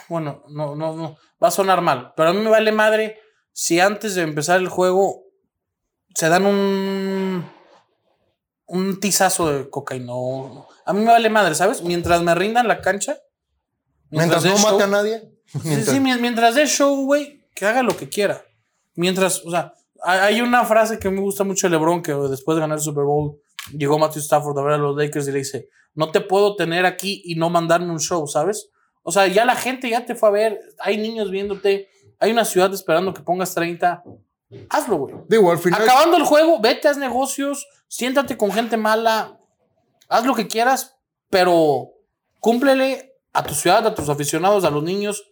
Bueno, 0.09 0.43
no, 0.49 0.75
no, 0.77 0.95
no. 0.95 1.17
Va 1.43 1.49
a 1.49 1.51
sonar 1.51 1.81
mal. 1.81 2.13
Pero 2.17 2.31
a 2.31 2.33
mí 2.33 2.41
me 2.41 2.51
vale 2.51 2.73
madre 2.73 3.19
si 3.53 3.81
antes 3.81 4.15
de 4.15 4.23
empezar 4.23 4.61
el 4.61 4.69
juego 4.69 5.23
se 6.15 6.29
dan 6.29 6.47
un. 6.47 7.45
Un 8.67 9.01
tizazo 9.01 9.51
de 9.53 9.69
cocaína. 9.69 10.13
A 10.87 10.93
mí 10.93 11.01
me 11.01 11.07
vale 11.11 11.29
madre, 11.29 11.55
¿sabes? 11.57 11.83
Mientras 11.83 12.23
me 12.23 12.35
rindan 12.35 12.69
la 12.69 12.81
cancha. 12.81 13.17
mientras 14.11 14.45
no 14.45 14.57
mate 14.59 14.83
a 14.85 14.87
nadie. 14.87 15.21
Sí, 15.47 15.59
mientras- 15.65 15.95
sí, 15.97 16.01
mien- 16.01 16.21
mientras 16.21 16.55
dé 16.55 16.67
show, 16.67 17.05
güey, 17.05 17.45
que 17.55 17.67
haga 17.67 17.83
lo 17.83 17.97
que 17.97 18.09
quiera. 18.09 18.45
Mientras, 18.95 19.45
o 19.45 19.51
sea, 19.51 19.75
hay 20.03 20.19
hay 20.37 20.41
una 20.41 20.65
frase 20.65 20.99
que 21.01 21.11
me 21.11 21.21
gusta 21.21 21.43
mucho 21.43 21.67
de 21.67 21.73
LeBron, 21.73 22.03
que 22.03 22.13
después 22.13 22.55
de 22.57 22.61
ganar 22.61 22.79
el 22.79 22.85
Super 22.85 23.05
Bowl, 23.05 23.41
llegó 23.77 23.99
Matthew 23.99 24.23
Stafford 24.23 24.59
a 24.59 24.63
ver 24.63 24.73
a 24.75 24.79
los 24.79 24.97
Lakers 24.97 25.27
y 25.29 25.33
le 25.33 25.39
dice, 25.39 25.69
no 25.95 26.11
te 26.13 26.21
puedo 26.21 26.55
tener 26.55 26.87
aquí 26.87 27.23
y 27.25 27.35
no 27.35 27.51
mandarme 27.51 27.91
un 27.91 27.99
show, 28.01 28.27
¿sabes? 28.29 28.70
O 29.03 29.13
sea, 29.13 29.27
ya 29.27 29.45
la 29.45 29.57
gente 29.57 29.89
ya 29.89 30.05
te 30.05 30.15
fue 30.15 30.29
a 30.29 30.33
ver, 30.33 30.61
hay 30.79 30.99
niños 30.99 31.31
viéndote, 31.31 31.89
hay 32.19 32.31
una 32.31 32.45
ciudad 32.45 32.73
esperando 32.73 33.15
que 33.15 33.23
pongas 33.23 33.55
30. 33.55 34.03
Hazlo, 34.69 34.97
güey. 34.97 35.15
Digo, 35.29 35.51
al 35.51 35.59
final. 35.59 35.83
Acabando 35.83 36.17
el 36.17 36.25
juego, 36.25 36.61
vete 36.61 36.89
a 36.89 36.93
negocios, 36.95 37.67
siéntate 37.89 38.37
con 38.37 38.53
gente 38.53 38.77
mala, 38.77 39.39
haz 40.09 40.27
lo 40.27 40.35
que 40.35 40.49
quieras, 40.49 40.97
pero 41.31 41.93
cúmplele 42.41 43.17
a 43.33 43.43
tu 43.45 43.55
ciudad, 43.55 43.87
a 43.87 43.95
tus 43.95 44.09
aficionados, 44.09 44.65
a 44.65 44.71
los 44.71 44.83
niños 44.83 45.25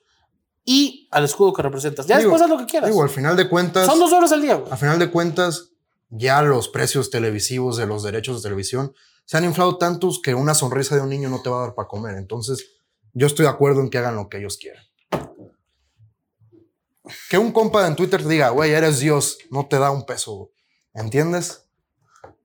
y 0.64 1.08
al 1.10 1.24
escudo 1.24 1.52
que 1.52 1.62
representas. 1.62 2.06
Ya 2.06 2.18
Digo, 2.18 2.30
después 2.30 2.42
haz 2.42 2.50
lo 2.50 2.58
que 2.58 2.70
quieras. 2.70 2.90
Digo, 2.90 3.02
al 3.02 3.10
final 3.10 3.36
de 3.36 3.48
cuentas. 3.48 3.86
Son 3.86 3.98
dos 3.98 4.12
horas 4.12 4.32
al 4.32 4.40
día, 4.40 4.54
güey. 4.54 4.72
A 4.72 4.76
final 4.76 4.98
de 4.98 5.10
cuentas, 5.10 5.70
ya 6.10 6.40
los 6.42 6.68
precios 6.68 7.10
televisivos 7.10 7.76
de 7.76 7.86
los 7.86 8.02
derechos 8.02 8.36
de 8.36 8.48
televisión 8.48 8.94
se 9.24 9.36
han 9.36 9.44
inflado 9.44 9.76
tantos 9.76 10.20
que 10.22 10.34
una 10.34 10.54
sonrisa 10.54 10.94
de 10.94 11.02
un 11.02 11.10
niño 11.10 11.28
no 11.28 11.42
te 11.42 11.50
va 11.50 11.58
a 11.58 11.66
dar 11.66 11.74
para 11.74 11.88
comer. 11.88 12.16
Entonces, 12.16 12.77
yo 13.12 13.26
estoy 13.26 13.44
de 13.44 13.50
acuerdo 13.50 13.80
en 13.80 13.90
que 13.90 13.98
hagan 13.98 14.16
lo 14.16 14.28
que 14.28 14.38
ellos 14.38 14.56
quieran. 14.58 14.84
Que 17.30 17.38
un 17.38 17.52
compa 17.52 17.86
en 17.86 17.96
Twitter 17.96 18.22
te 18.22 18.28
diga, 18.28 18.50
güey, 18.50 18.72
eres 18.72 19.00
Dios, 19.00 19.38
no 19.50 19.66
te 19.66 19.78
da 19.78 19.90
un 19.90 20.04
peso. 20.04 20.34
güey. 20.34 20.50
¿Entiendes? 20.94 21.64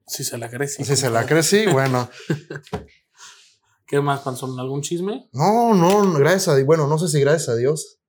Si 0.08 0.24
se 0.24 0.38
la 0.38 0.50
crees. 0.50 0.76
sí, 0.76 0.86
si 0.86 0.96
se 0.96 1.10
la 1.10 1.44
sí, 1.44 1.66
bueno. 1.68 2.10
¿Qué 3.88 4.00
más, 4.00 4.22
Panzón? 4.22 4.60
¿Algún 4.60 4.82
chisme? 4.82 5.30
No, 5.34 5.74
no, 5.74 6.14
gracias 6.14 6.48
a 6.50 6.56
Dios. 6.56 6.66
Bueno, 6.66 6.88
no 6.88 6.98
sé 6.98 7.08
si 7.08 7.20
gracias 7.20 7.50
a 7.50 7.56
Dios. 7.56 8.00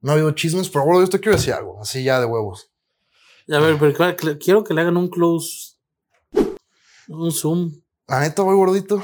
No 0.00 0.12
ha 0.12 0.14
habido 0.14 0.30
chismes, 0.32 0.68
pero 0.68 0.84
bueno, 0.84 1.00
yo 1.00 1.08
te 1.08 1.18
quiero 1.20 1.36
decir 1.36 1.52
algo, 1.52 1.80
así 1.80 2.04
ya 2.04 2.20
de 2.20 2.26
huevos. 2.26 2.70
A 3.50 3.58
ver, 3.58 3.78
pero 3.78 4.38
quiero 4.38 4.62
que 4.62 4.74
le 4.74 4.80
hagan 4.80 4.96
un 4.96 5.08
close. 5.08 5.76
Un 7.08 7.32
zoom. 7.32 7.72
La 8.06 8.20
neta, 8.20 8.42
voy 8.42 8.56
gordito. 8.56 9.02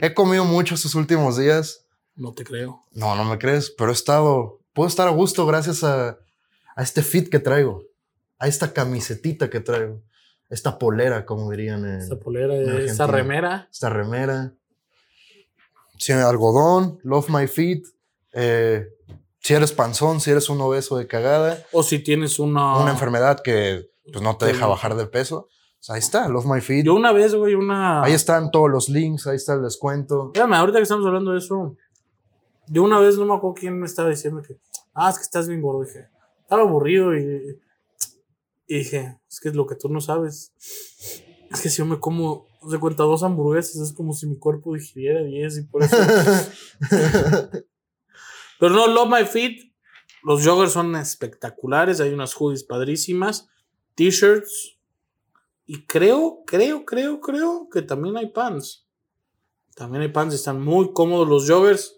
He 0.00 0.14
comido 0.14 0.44
mucho 0.44 0.74
estos 0.74 0.94
últimos 0.94 1.36
días. 1.36 1.84
No 2.18 2.34
te 2.34 2.44
creo. 2.44 2.82
No, 2.92 3.14
no 3.16 3.24
me 3.24 3.38
crees, 3.38 3.70
pero 3.70 3.90
he 3.90 3.94
estado, 3.94 4.60
puedo 4.74 4.88
estar 4.88 5.06
a 5.08 5.12
gusto 5.12 5.46
gracias 5.46 5.82
a, 5.84 6.18
a 6.76 6.82
este 6.82 7.02
fit 7.02 7.28
que 7.30 7.38
traigo, 7.38 7.84
a 8.38 8.46
esta 8.48 8.72
camisetita 8.72 9.48
que 9.48 9.60
traigo, 9.60 10.02
esta 10.50 10.78
polera, 10.78 11.24
como 11.24 11.50
dirían, 11.50 11.84
en, 11.84 12.00
Esta 12.00 12.18
polera, 12.18 12.54
en 12.56 12.68
esta 12.88 13.06
remera. 13.06 13.68
esta 13.70 13.88
remera. 13.88 14.52
Sí, 15.98 16.12
algodón, 16.12 16.98
love 17.02 17.28
my 17.28 17.46
feet. 17.46 17.84
eh, 18.32 18.86
si 19.40 19.54
eres 19.54 19.72
panzón, 19.72 20.20
si 20.20 20.30
eres 20.30 20.48
un 20.50 20.60
obeso 20.60 20.96
de 20.98 21.06
cagada, 21.06 21.64
O 21.72 21.82
si 21.82 22.00
tienes 22.00 22.38
una. 22.38 22.76
una 22.78 22.90
enfermedad 22.90 23.40
que 23.42 23.88
pues, 24.12 24.22
no 24.22 24.36
te 24.36 24.46
deja 24.46 24.66
bajar 24.66 24.94
de 24.96 25.06
peso, 25.06 25.48
pues, 25.78 25.90
ahí 25.90 25.98
está, 26.00 26.28
love 26.28 26.44
my 26.46 26.60
feet. 26.60 26.84
Yo 26.84 26.94
una 26.94 27.12
vez, 27.12 27.34
güey, 27.34 27.54
una. 27.54 28.02
Ahí 28.02 28.12
están 28.12 28.50
todos 28.50 28.68
los 28.70 28.88
links, 28.88 29.26
ahí 29.26 29.36
está 29.36 29.54
el 29.54 29.62
descuento. 29.62 30.26
Espérame, 30.34 30.54
ahorita 30.54 30.78
que 30.78 30.82
estamos 30.82 31.06
hablando 31.06 31.32
de 31.32 31.38
eso, 31.38 31.76
yo 32.70 32.82
una 32.82 32.98
vez 32.98 33.16
no 33.16 33.24
me 33.24 33.34
acuerdo 33.34 33.54
quién 33.54 33.78
me 33.78 33.86
estaba 33.86 34.08
diciendo 34.08 34.42
que, 34.42 34.58
ah, 34.94 35.10
es 35.10 35.16
que 35.16 35.22
estás 35.22 35.48
bien 35.48 35.62
gordo. 35.62 35.84
Dije, 35.84 36.08
estaba 36.40 36.62
aburrido 36.62 37.16
y, 37.16 37.60
y 38.66 38.78
dije, 38.78 39.18
es 39.28 39.40
que 39.40 39.48
es 39.48 39.54
lo 39.54 39.66
que 39.66 39.74
tú 39.74 39.88
no 39.88 40.00
sabes. 40.00 40.52
Es 41.50 41.60
que 41.62 41.68
si 41.70 41.78
yo 41.78 41.86
me 41.86 41.98
como, 41.98 42.46
de 42.70 42.78
cuenta, 42.78 43.04
dos 43.04 43.22
hamburguesas, 43.22 43.76
es 43.76 43.92
como 43.92 44.12
si 44.12 44.26
mi 44.26 44.38
cuerpo 44.38 44.74
digiriera 44.74 45.22
10 45.22 45.58
y 45.58 45.62
por 45.62 45.82
eso. 45.82 45.96
Pero 48.60 48.74
no, 48.74 48.86
Love 48.88 49.08
My 49.08 49.24
Feet, 49.24 49.72
los 50.22 50.44
joggers 50.44 50.72
son 50.72 50.96
espectaculares, 50.96 52.00
hay 52.00 52.12
unas 52.12 52.34
hoodies 52.34 52.64
padrísimas, 52.64 53.48
t-shirts 53.94 54.78
y 55.64 55.86
creo, 55.86 56.44
creo, 56.46 56.84
creo, 56.84 57.20
creo 57.20 57.68
que 57.70 57.82
también 57.82 58.16
hay 58.16 58.30
pants. 58.30 58.86
También 59.74 60.02
hay 60.02 60.08
pants 60.08 60.34
y 60.34 60.36
están 60.36 60.62
muy 60.62 60.92
cómodos 60.92 61.28
los 61.28 61.48
joggers. 61.48 61.97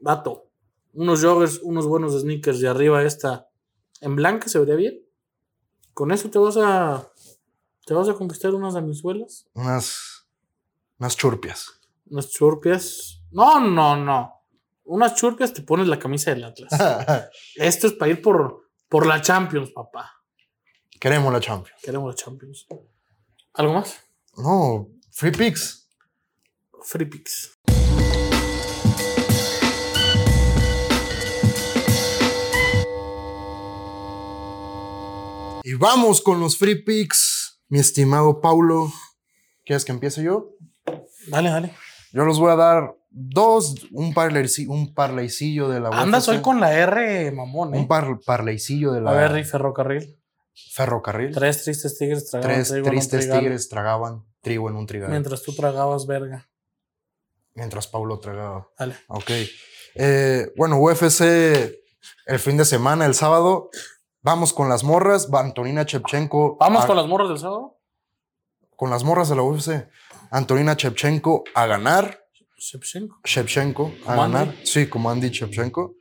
Dato, 0.00 0.48
unos 0.92 1.22
joggers, 1.22 1.60
unos 1.62 1.86
buenos 1.86 2.18
sneakers 2.20 2.60
de 2.60 2.68
arriba 2.68 3.02
esta 3.02 3.48
en 4.00 4.16
blanca 4.16 4.48
se 4.48 4.58
vería 4.58 4.74
bien. 4.76 5.00
Con 5.94 6.10
eso 6.10 6.30
te 6.30 6.38
vas 6.38 6.56
a 6.56 7.10
te 7.84 7.94
vas 7.94 8.08
a 8.08 8.14
conquistar 8.14 8.54
unas 8.54 8.76
amizuelas, 8.76 9.46
unas, 9.54 10.26
unas 10.98 11.16
churpias. 11.16 11.80
unas 12.08 12.30
churpias. 12.30 13.22
No, 13.30 13.60
no, 13.60 13.96
no. 13.96 14.42
Unas 14.84 15.14
churpias 15.14 15.52
te 15.52 15.62
pones 15.62 15.86
la 15.86 15.98
camisa 15.98 16.30
del 16.30 16.44
Atlas. 16.44 16.72
Esto 17.56 17.86
es 17.86 17.92
para 17.92 18.10
ir 18.10 18.22
por, 18.22 18.70
por 18.88 19.06
la 19.06 19.20
Champions, 19.20 19.70
papá. 19.70 20.10
Queremos 20.98 21.32
la 21.32 21.40
Champions. 21.40 21.80
Queremos 21.82 22.08
la 22.10 22.14
Champions. 22.14 22.66
¿Algo 23.54 23.74
más? 23.74 24.00
No, 24.36 24.88
free 25.10 25.30
picks. 25.30 25.88
Free 26.82 27.06
picks. 27.06 27.58
Y 35.70 35.74
vamos 35.74 36.20
con 36.20 36.40
los 36.40 36.58
free 36.58 36.82
picks, 36.82 37.62
mi 37.68 37.78
estimado 37.78 38.40
Paulo. 38.40 38.92
¿Quieres 39.64 39.84
que 39.84 39.92
empiece 39.92 40.20
yo? 40.20 40.56
Dale, 41.28 41.48
dale. 41.48 41.74
Yo 42.12 42.24
los 42.24 42.40
voy 42.40 42.50
a 42.50 42.56
dar 42.56 42.96
dos, 43.08 43.86
un, 43.92 44.12
parleyci- 44.12 44.66
un 44.68 44.92
parleycillo 44.94 45.68
de 45.68 45.78
la 45.78 45.90
Andas 45.90 46.26
UFC, 46.26 46.34
hoy 46.34 46.42
con 46.42 46.58
la 46.58 46.72
R, 46.76 47.30
mamón, 47.30 47.68
Un 47.68 47.82
¿eh? 47.82 47.86
par, 47.88 48.18
parleycillo 48.26 48.90
de 48.90 49.00
la 49.00 49.12
A 49.12 49.14
ver, 49.28 49.38
y 49.38 49.44
ferrocarril. 49.44 50.18
ferrocarril. 50.72 51.32
Tres 51.32 51.62
tristes 51.62 51.96
tigres 51.96 52.28
tragaban 52.28 52.52
Tres 52.56 52.68
trigo 52.68 52.86
en 52.88 52.92
un 52.92 52.98
tristes 52.98 53.30
tigres 53.30 53.68
tragaban 53.68 54.24
trigo 54.40 54.70
en 54.70 54.74
un 54.74 54.86
trigal. 54.88 55.10
Mientras, 55.12 55.38
Mientras 55.38 55.42
tú 55.44 55.54
tragabas 55.54 56.04
verga. 56.08 56.50
Paulo 57.92 58.18
tragaba. 58.18 58.68
Dale. 58.76 58.96
Ok. 59.06 59.30
Eh, 59.94 60.52
bueno, 60.56 60.80
UFC 60.80 61.20
el 62.26 62.38
fin 62.40 62.56
de 62.56 62.64
semana, 62.64 63.06
el 63.06 63.14
sábado. 63.14 63.70
Vamos 64.22 64.52
con 64.52 64.68
las 64.68 64.84
morras. 64.84 65.28
Antonina 65.32 65.82
Shevchenko. 65.84 66.56
¿Vamos 66.58 66.84
a- 66.84 66.86
con 66.86 66.96
las 66.96 67.06
morras 67.06 67.28
del 67.28 67.38
sábado? 67.38 67.76
con 68.76 68.88
las 68.88 69.04
morras 69.04 69.28
de 69.28 69.36
la 69.36 69.42
UFC. 69.42 69.86
Antonina 70.30 70.72
Shevchenko 70.72 71.44
a 71.54 71.66
ganar. 71.66 72.18
Shevchenko. 72.56 73.18
Shevchenko 73.24 73.92
a 74.06 74.12
Andy. 74.14 74.22
ganar. 74.32 74.54
Sí, 74.64 74.86
como 74.86 75.10
Andy 75.10 75.28
Shevchenko. 75.28 75.96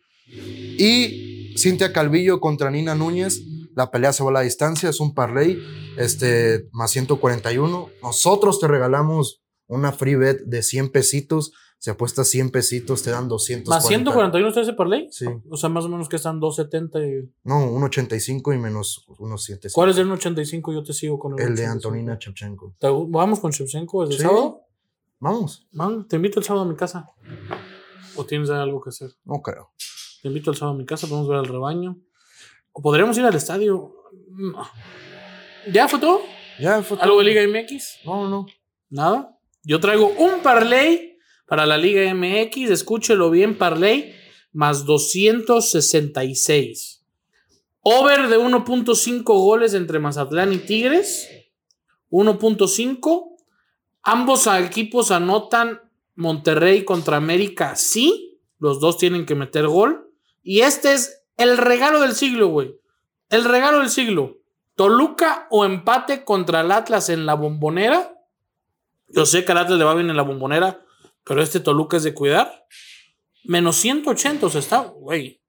Y 0.77 1.55
Cintia 1.58 1.91
Calvillo 1.91 2.39
contra 2.39 2.71
Nina 2.71 2.95
Núñez. 2.95 3.41
La 3.75 3.91
pelea 3.91 4.13
se 4.13 4.23
va 4.23 4.29
a 4.29 4.34
la 4.34 4.41
distancia, 4.41 4.89
es 4.89 4.99
un 5.01 5.13
parlay, 5.13 5.58
este, 5.97 6.69
más 6.71 6.91
141. 6.91 7.89
Nosotros 8.01 8.60
te 8.60 8.67
regalamos 8.67 9.41
una 9.67 9.91
free 9.91 10.15
bet 10.15 10.39
de 10.45 10.63
100 10.63 10.89
pesitos 10.91 11.51
Si 11.82 11.89
apuestas 11.89 12.28
100 12.28 12.52
pesitos, 12.52 13.04
te 13.04 13.10
dan 13.10 13.30
200. 13.30 13.70
¿Más 13.70 13.88
141 13.88 14.50
está 14.50 14.60
ese 14.62 14.74
parlay? 14.74 15.08
Sí. 15.12 15.26
O 15.50 15.56
sea, 15.56 15.70
más 15.70 15.86
o 15.86 15.89
menos 15.89 16.10
que 16.10 16.18
están 16.18 16.39
270 16.42 17.00
y... 17.00 17.34
No, 17.46 17.56
1.85 17.72 18.54
y 18.54 18.58
menos 18.58 19.06
unos 19.18 19.44
7. 19.46 19.70
¿Cuál 19.72 19.92
es 19.92 19.98
el 19.98 20.08
1.85? 20.10 20.74
Yo 20.74 20.84
te 20.84 20.92
sigo 20.92 21.18
con 21.18 21.39
el 21.39 21.48
El 21.48 21.56
de 21.56 21.63
1.85. 21.63 21.72
Antonina 21.72 22.20
Chevchenko. 22.20 22.76
¿Te- 22.78 22.88
¿Vamos 22.89 23.39
con 23.39 23.52
Shevchenko 23.52 24.02
desde 24.06 24.15
el 24.15 24.20
Sí. 24.20 24.26
sábado? 24.28 24.62
Vamos. 25.22 25.68
Man, 25.72 26.06
te 26.08 26.18
invito 26.18 26.39
el 26.39 26.46
sábado 26.46 26.65
a 26.65 26.70
mi 26.70 26.76
casa. 26.76 27.12
¿O 28.15 28.26
tienes 28.26 28.50
algo 28.50 28.82
que 28.82 28.89
hacer? 28.89 29.12
No 29.24 29.42
creo. 29.42 29.72
Te 30.22 30.28
invito 30.28 30.52
el 30.52 30.58
sábado 30.58 30.76
a 30.76 30.78
mi 30.78 30.86
casa, 30.86 31.08
podemos 31.08 31.30
ver 31.30 31.38
al 31.39 31.46
rebaño. 31.48 31.98
O 32.74 32.82
podríamos 32.82 33.18
ir 33.18 33.24
al 33.24 33.36
estadio. 33.36 33.96
No. 34.32 34.68
¿Ya 35.72 35.88
fue 35.88 36.00
todo? 36.00 36.20
Ya 36.60 36.82
fue. 36.84 36.98
¿Algo 37.00 37.20
de 37.20 37.24
Liga 37.24 37.42
MX? 37.48 38.00
No, 38.06 38.28
no. 38.30 38.46
Nada. 38.89 39.38
Yo 39.63 39.80
traigo 39.80 40.08
un 40.18 40.42
parlay 40.42 41.09
para 41.50 41.66
la 41.66 41.78
Liga 41.78 42.14
MX. 42.14 42.70
Escúchelo 42.70 43.32
bien, 43.32 43.58
parlay 43.58 44.14
más 44.54 44.86
266. 44.86 47.04
Over 47.82 48.28
de 48.28 48.38
1.5 48.38 49.24
goles 49.24 49.74
entre 49.74 50.00
Mazatlán 50.00 50.54
y 50.54 50.60
Tigres. 50.60 51.30
1.5. 52.12 53.38
Ambos 54.04 54.48
equipos 54.48 55.12
anotan 55.12 55.82
Monterrey 56.16 56.84
contra 56.84 57.18
América. 57.18 57.76
Sí, 57.76 58.40
los 58.60 58.80
dos 58.80 58.98
tienen 58.98 59.26
que 59.26 59.36
meter 59.36 59.68
gol. 59.68 60.12
Y 60.44 60.62
este 60.62 60.94
es 60.94 61.24
el 61.38 61.58
regalo 61.58 62.02
del 62.02 62.16
siglo, 62.16 62.48
güey. 62.48 62.76
El 63.30 63.46
regalo 63.46 63.80
del 63.80 63.90
siglo. 63.90 64.38
Toluca 64.76 65.48
o 65.50 65.66
empate 65.66 66.24
contra 66.24 66.62
el 66.62 66.72
Atlas 66.72 67.10
en 67.10 67.26
la 67.26 67.34
bombonera. 67.34 68.14
Yo 69.10 69.26
sé 69.26 69.46
que 69.46 69.52
al 69.52 69.60
Atlas 69.60 69.80
le 69.80 69.86
va 69.86 69.96
bien 69.96 70.10
en 70.10 70.18
la 70.18 70.24
bombonera, 70.24 70.84
pero 71.23 71.41
este 71.41 71.60
Toluca 71.60 71.97
es 71.97 72.03
de 72.03 72.13
cuidar. 72.13 72.65
Menos 73.43 73.77
180, 73.77 74.45
o 74.45 74.49
está, 74.49 74.79
güey. 74.79 75.41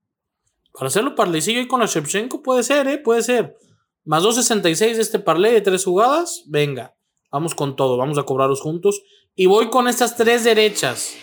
Para 0.73 0.89
hacerlo 0.89 1.15
parleycillo 1.15 1.61
ahí 1.61 1.69
con 1.69 1.81
la 1.81 1.87
Shevchenko 1.87 2.43
puede 2.43 2.63
ser, 2.63 2.87
¿eh? 2.89 2.99
Puede 2.99 3.23
ser. 3.23 3.57
Más 4.05 4.23
2.66 4.23 4.95
de 4.95 5.03
este 5.03 5.19
parlay 5.19 5.53
de 5.53 5.61
tres 5.61 5.85
jugadas. 5.85 6.45
Venga, 6.47 6.95
vamos 7.31 7.55
con 7.55 7.77
todo, 7.77 7.97
vamos 7.97 8.19
a 8.19 8.23
cobrarlos 8.23 8.61
juntos. 8.61 9.03
Y 9.35 9.47
voy 9.47 9.71
con 9.71 9.89
estas 9.89 10.17
tres 10.17 10.45
derechas. 10.45 11.15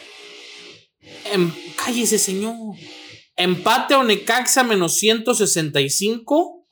Em- 1.32 1.52
cállese, 1.76 2.18
señor. 2.18 2.56
Empate 3.36 3.96
o 3.96 4.04
Necaxa 4.04 4.64
menos 4.64 4.96
165. 4.96 6.66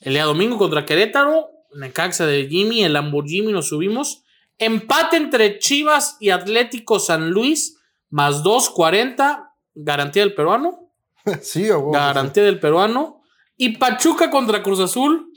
El 0.00 0.14
día 0.14 0.24
domingo 0.24 0.58
contra 0.58 0.84
Querétaro. 0.84 1.50
Necaxa 1.74 2.26
de 2.26 2.48
Jimmy, 2.48 2.84
el 2.84 2.92
Lamborghini 2.92 3.52
nos 3.52 3.68
subimos. 3.68 4.21
Empate 4.64 5.16
entre 5.16 5.58
Chivas 5.58 6.16
y 6.20 6.30
Atlético 6.30 6.98
San 6.98 7.30
Luis, 7.30 7.78
más 8.10 8.42
2.40. 8.42 9.50
Garantía 9.74 10.22
del 10.22 10.34
peruano. 10.34 10.90
sí, 11.42 11.68
a 11.68 11.78
huevo. 11.78 11.92
Garantía 11.92 12.42
del 12.44 12.60
peruano. 12.60 13.22
Y 13.56 13.76
Pachuca 13.76 14.30
contra 14.30 14.62
Cruz 14.62 14.80
Azul. 14.80 15.30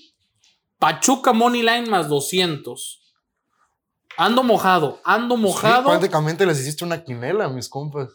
Pachuca 0.80 1.34
Money 1.34 1.62
Line 1.62 1.88
más 1.90 2.10
200. 2.10 3.02
Ando 4.18 4.44
mojado, 4.44 5.02
ando 5.04 5.36
Sí, 5.36 5.42
mojado. 5.42 5.90
prácticamente 5.90 6.46
les 6.46 6.60
hiciste 6.60 6.86
una 6.86 7.04
quinela 7.04 7.46
a 7.46 7.50
mis 7.50 7.68
compas. 7.68 8.10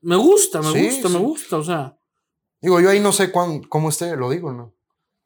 me 0.00 0.16
gusta, 0.16 0.60
me 0.60 0.72
Sí, 0.72 0.84
gusta, 0.86 1.08
sí. 1.08 1.14
me 1.14 1.20
gusta. 1.20 1.56
O 1.58 1.62
sea, 1.62 1.96
Digo, 2.60 2.80
yo 2.80 2.90
ahí 2.90 2.98
no 3.00 3.12
sé 3.12 3.30
cuán, 3.30 3.62
cómo 3.62 3.90
esté, 3.90 4.16
lo 4.16 4.30
digo, 4.30 4.50
¿no? 4.52 4.72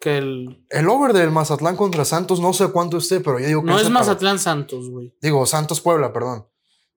Que 0.00 0.18
el. 0.18 0.64
El 0.70 0.88
over 0.88 1.12
del 1.12 1.30
Mazatlán 1.30 1.76
contra 1.76 2.04
Santos, 2.04 2.40
no 2.40 2.52
sé 2.52 2.66
cuánto 2.72 2.96
esté, 2.96 3.20
pero 3.20 3.38
yo 3.38 3.46
digo 3.46 3.60
que 3.62 3.68
No 3.68 3.76
es 3.76 3.84
par- 3.84 3.92
Mazatlán 3.92 4.38
Santos, 4.38 4.88
güey. 4.90 5.14
Digo, 5.20 5.46
Santos 5.46 5.80
Puebla, 5.80 6.12
perdón. 6.12 6.46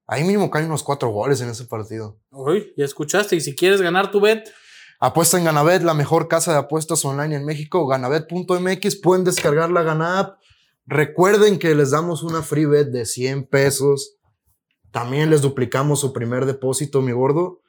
Ahí 0.08 0.24
mismo 0.24 0.50
caen 0.50 0.66
unos 0.66 0.84
cuatro 0.84 1.10
goles 1.10 1.40
en 1.42 1.50
ese 1.50 1.66
partido. 1.66 2.18
Uy, 2.32 2.74
ya 2.76 2.86
escuchaste. 2.86 3.36
Y 3.36 3.42
si 3.42 3.56
quieres 3.56 3.82
ganar 3.82 4.10
tu 4.12 4.20
bet, 4.20 4.50
Apuesta 5.00 5.38
en 5.38 5.44
Ganabet, 5.44 5.82
la 5.84 5.94
mejor 5.94 6.28
casa 6.30 6.54
de 6.54 6.60
apuestas 6.60 7.04
online 7.04 7.36
en 7.36 7.46
México, 7.46 7.86
ganabet.mx. 7.88 8.96
Pueden 9.02 9.26
descargar 9.26 9.70
la 9.70 9.84
Gana 9.84 10.20
app. 10.20 10.40
Recuerden 10.86 11.60
que 11.60 11.76
les 11.76 11.92
damos 11.92 12.24
una 12.24 12.42
free 12.42 12.66
bet 12.66 12.88
de 12.90 13.06
100 13.06 13.48
pesos. 13.48 14.16
También 14.92 15.30
les 15.30 15.42
duplicamos 15.42 16.00
su 16.00 16.14
primer 16.14 16.46
depósito, 16.46 17.02
mi 17.02 17.12
gordo, 17.12 17.62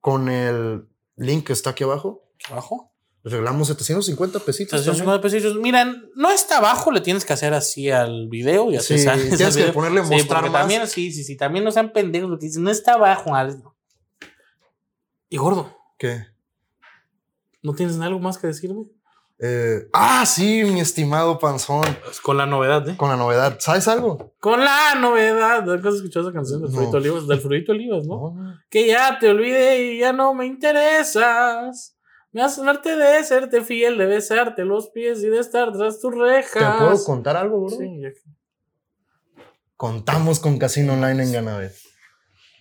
con 0.00 0.28
el 0.30 0.86
link 1.16 1.46
que 1.48 1.52
está 1.52 1.70
aquí 1.70 1.84
abajo. 1.84 2.22
abajo. 2.50 2.92
Les 3.22 3.32
regalamos 3.32 3.68
750 3.68 4.38
pesitos. 4.40 4.70
también. 4.70 4.94
350 5.04 5.20
pesitos. 5.22 5.56
Miren, 5.56 6.10
no 6.14 6.30
está 6.30 6.56
abajo, 6.58 6.90
le 6.90 7.00
tienes 7.02 7.24
que 7.24 7.32
hacer 7.34 7.52
así 7.52 7.90
al 7.90 8.28
video. 8.28 8.70
Ya 8.70 8.80
Sí, 8.80 8.94
te 8.94 8.98
sale 9.04 9.22
tienes 9.36 9.54
que 9.56 9.60
video. 9.62 9.74
ponerle 9.74 10.02
Sí, 10.04 10.10
mostrar 10.14 10.40
porque 10.40 10.52
más. 10.52 10.60
También, 10.62 10.86
sí, 10.88 11.12
sí, 11.12 11.24
sí. 11.24 11.36
También 11.36 11.64
no 11.64 11.70
sean 11.70 11.92
pendejos 11.92 12.30
lo 12.30 12.38
que 12.38 12.46
dicen. 12.46 12.62
No 12.62 12.70
está 12.70 12.94
abajo. 12.94 13.34
al- 13.34 13.62
Y 15.28 15.36
gordo, 15.36 15.76
¿Qué? 15.98 16.24
¿no 17.62 17.74
tienes 17.74 18.00
algo 18.00 18.18
más 18.20 18.38
que 18.38 18.46
decirme? 18.46 18.84
Eh, 19.42 19.88
ah, 19.92 20.24
sí, 20.26 20.64
mi 20.64 20.80
estimado 20.80 21.38
Panzón, 21.38 21.84
Pues 22.04 22.20
con 22.20 22.36
la 22.36 22.44
novedad, 22.46 22.86
¿eh? 22.88 22.96
con 22.96 23.08
la 23.10 23.16
novedad. 23.16 23.56
¿Sabes 23.60 23.86
algo? 23.88 24.34
Con 24.40 24.60
la 24.64 24.94
novedad. 24.96 25.62
¿No 25.64 25.72
has 25.88 25.94
escuchado 25.96 26.26
esa 26.28 26.34
canción 26.34 26.60
del 26.62 26.70
No. 26.70 26.76
Frudito 26.76 26.96
Olivas? 26.98 27.26
Del 27.26 27.40
Frudito 27.40 27.72
Olivas, 27.72 28.06
¿no? 28.06 28.32
No. 28.34 28.54
Que 28.70 28.86
ya 28.86 29.18
te 29.18 29.28
olvidé 29.30 29.92
y 29.94 29.98
ya 30.00 30.12
no 30.12 30.32
me 30.34 30.44
interesas. 30.46 31.96
Me 32.32 32.42
haces 32.42 32.64
verte 32.64 32.96
de 32.96 33.24
serte 33.24 33.62
fiel, 33.62 33.98
de 33.98 34.06
besarte 34.06 34.64
los 34.64 34.88
pies 34.90 35.22
y 35.22 35.28
de 35.28 35.38
estar 35.40 35.72
tras 35.72 36.00
tus 36.00 36.12
¿Te 36.14 36.18
rejas. 36.20 36.78
puedo 36.78 37.04
contar 37.04 37.36
algo, 37.36 37.60
bro? 37.66 37.76
Sí, 37.76 38.02
Contamos 39.76 40.40
con 40.40 40.58
Casino 40.58 40.92
Online 40.92 41.22
en 41.24 41.32
Ganabet. 41.32 41.72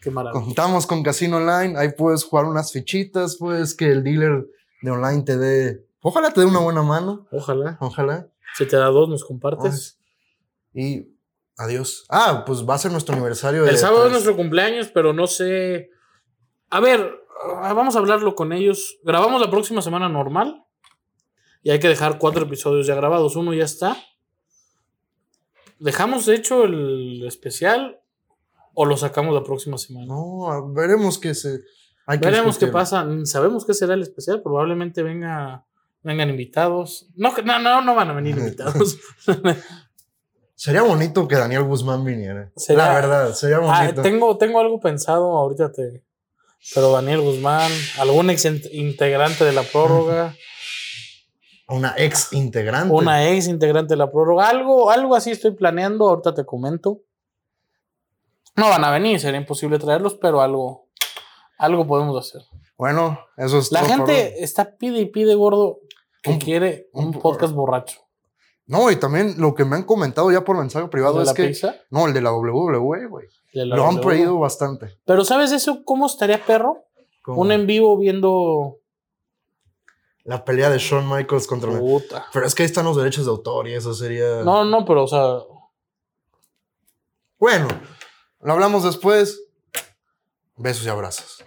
qué 0.02 0.10
maravilla. 0.10 0.44
Contamos 0.44 0.88
con 0.88 1.04
Casino 1.04 1.38
Online. 1.38 1.78
Ahí 1.78 1.90
puedes 1.92 2.24
jugar 2.24 2.46
unas 2.46 2.72
fichitas, 2.72 3.36
puedes 3.38 3.76
que 3.76 3.92
el 3.92 4.04
dealer 4.04 4.48
de 4.82 4.92
online 4.92 5.24
te 5.24 5.38
dé. 5.38 5.86
Ojalá 6.02 6.32
te 6.32 6.40
dé 6.40 6.46
una 6.48 6.60
buena 6.60 6.82
mano. 6.82 7.28
Ojalá. 7.32 7.78
Ojalá. 7.82 8.30
Si 8.56 8.66
te 8.66 8.78
da 8.78 8.86
dos, 8.86 9.10
nos 9.10 9.26
compartes. 9.26 10.00
Y 10.74 11.10
adiós. 11.58 12.06
Ah, 12.10 12.44
pues 12.46 12.68
va 12.68 12.76
a 12.76 12.80
ser 12.80 12.92
nuestro 12.92 13.14
aniversario. 13.16 13.64
de 13.64 13.72
El 13.72 13.78
sábado 13.78 14.06
es 14.06 14.12
nuestro 14.14 14.38
cumpleaños, 14.38 14.88
pero 14.94 15.12
no 15.12 15.28
sé. 15.28 15.90
A 16.70 16.80
ver, 16.80 17.12
vamos 17.48 17.96
a 17.96 18.00
hablarlo 18.00 18.36
con 18.36 18.52
ellos. 18.54 18.98
Grabamos 19.04 19.42
la 19.42 19.50
próxima 19.50 19.82
semana 19.82 20.10
normal. 20.10 20.66
Y 21.64 21.72
hay 21.72 21.80
que 21.80 21.90
dejar 21.90 22.18
cuatro 22.20 22.44
episodios 22.46 22.88
ya 22.88 22.96
grabados. 22.96 23.36
Uno 23.36 23.54
ya 23.54 23.66
está. 23.66 23.98
¿Dejamos 25.80 26.28
hecho 26.28 26.66
el 26.66 27.26
especial 27.26 28.02
o 28.74 28.86
lo 28.86 28.98
sacamos 28.98 29.34
la 29.34 29.44
próxima 29.44 29.78
semana? 29.78 30.08
No, 30.08 30.72
veremos 30.74 31.18
qué 31.18 31.34
se. 31.34 31.62
hay 32.06 32.20
que 32.20 32.26
Veremos 32.26 32.58
qué 32.58 32.68
pasa. 32.68 33.06
Sabemos 33.26 33.66
qué 33.66 33.74
será 33.74 33.94
el 33.94 34.02
especial. 34.02 34.42
Probablemente 34.42 35.04
venga, 35.04 35.66
vengan 36.04 36.30
invitados. 36.30 37.10
No, 37.16 37.34
no, 37.44 37.60
no, 37.60 37.82
no 37.82 37.96
van 37.96 38.10
a 38.10 38.14
venir 38.14 38.38
invitados. 38.38 38.98
Sería 40.56 40.82
bonito 40.82 41.26
que 41.28 41.36
Daniel 41.36 41.64
Guzmán 41.64 42.04
viniera. 42.04 42.52
Sería- 42.58 42.88
La 42.88 42.94
verdad, 42.94 43.34
sería 43.34 43.58
Ah, 43.64 43.82
bonito. 43.84 44.02
tengo, 44.02 44.38
tengo 44.38 44.60
algo 44.60 44.80
pensado, 44.80 45.38
ahorita 45.38 45.72
te. 45.72 46.04
Pero 46.76 46.92
Daniel 46.92 47.22
Guzmán, 47.22 47.72
algún 48.00 48.30
ex 48.30 48.46
int- 48.46 48.70
integrante 48.74 49.44
de 49.46 49.54
la 49.54 49.64
prórroga, 49.64 50.36
Una 51.68 51.94
ex 51.98 52.34
integrante. 52.34 52.94
una 52.94 53.30
ex 53.30 53.48
integrante 53.48 53.94
de 53.94 53.98
la 53.98 54.12
prórroga, 54.12 54.50
algo, 54.50 54.92
algo 54.92 55.16
así 55.16 55.32
estoy 55.32 55.52
planeando, 55.52 56.10
ahorita 56.10 56.34
te 56.34 56.46
comento. 56.46 57.00
No 58.56 58.70
van 58.70 58.84
a 58.84 58.92
venir, 58.92 59.20
sería 59.20 59.40
imposible 59.40 59.80
traerlos, 59.80 60.16
pero 60.16 60.42
algo, 60.42 60.90
algo 61.58 61.88
podemos 61.88 62.18
hacer. 62.28 62.42
Bueno, 62.78 63.20
eso 63.38 63.60
es 63.60 63.72
La 63.72 63.82
todo 63.82 63.90
por 63.98 64.10
hoy. 64.10 64.16
gente 64.16 64.44
está 64.44 64.76
pide 64.78 65.00
y 65.00 65.06
pide, 65.06 65.36
gordo, 65.36 65.80
que 66.22 66.32
Un- 66.32 66.40
quiere 66.40 66.90
un, 66.94 67.06
un- 67.06 67.14
podcast 67.14 67.54
borracho. 67.54 68.02
No, 68.66 68.92
y 68.92 68.98
también 68.98 69.36
lo 69.38 69.56
que 69.56 69.66
me 69.66 69.76
han 69.78 69.84
comentado 69.84 70.32
ya 70.32 70.44
por 70.44 70.56
mensaje 70.58 70.88
privado 70.90 71.16
¿De 71.16 71.22
es 71.24 71.28
la 71.30 71.34
que. 71.34 71.48
pizza? 71.48 71.76
No, 71.90 72.06
el 72.06 72.14
de 72.14 72.22
la 72.22 72.32
WWE, 72.34 73.08
güey. 73.08 73.28
Lo 73.54 73.88
han 73.88 74.00
pedido 74.02 74.38
bastante. 74.38 74.98
Pero 75.06 75.26
¿sabes 75.26 75.52
eso? 75.52 75.84
¿Cómo 75.84 76.06
estaría 76.06 76.44
perro? 76.46 76.86
Un 77.26 77.52
en 77.52 77.68
vivo 77.68 77.98
viendo. 77.98 78.78
La 80.24 80.46
pelea 80.46 80.70
de 80.70 80.78
Shawn 80.78 81.10
Michaels 81.10 81.48
contra. 81.48 81.78
Puta. 81.78 82.28
Pero 82.34 82.46
es 82.46 82.54
que 82.54 82.64
ahí 82.64 82.68
están 82.68 82.86
los 82.86 82.98
derechos 82.98 83.26
de 83.26 83.32
autor 83.32 83.68
y 83.68 83.74
eso 83.74 83.94
sería. 83.94 84.44
No, 84.44 84.64
no, 84.66 84.86
pero 84.86 85.04
o 85.04 85.08
sea, 85.08 85.40
Bueno, 87.38 87.68
lo 88.42 88.54
hablamos 88.54 88.84
después. 88.84 89.44
Besos 90.56 90.86
y 90.86 90.90
abrazos. 90.90 91.44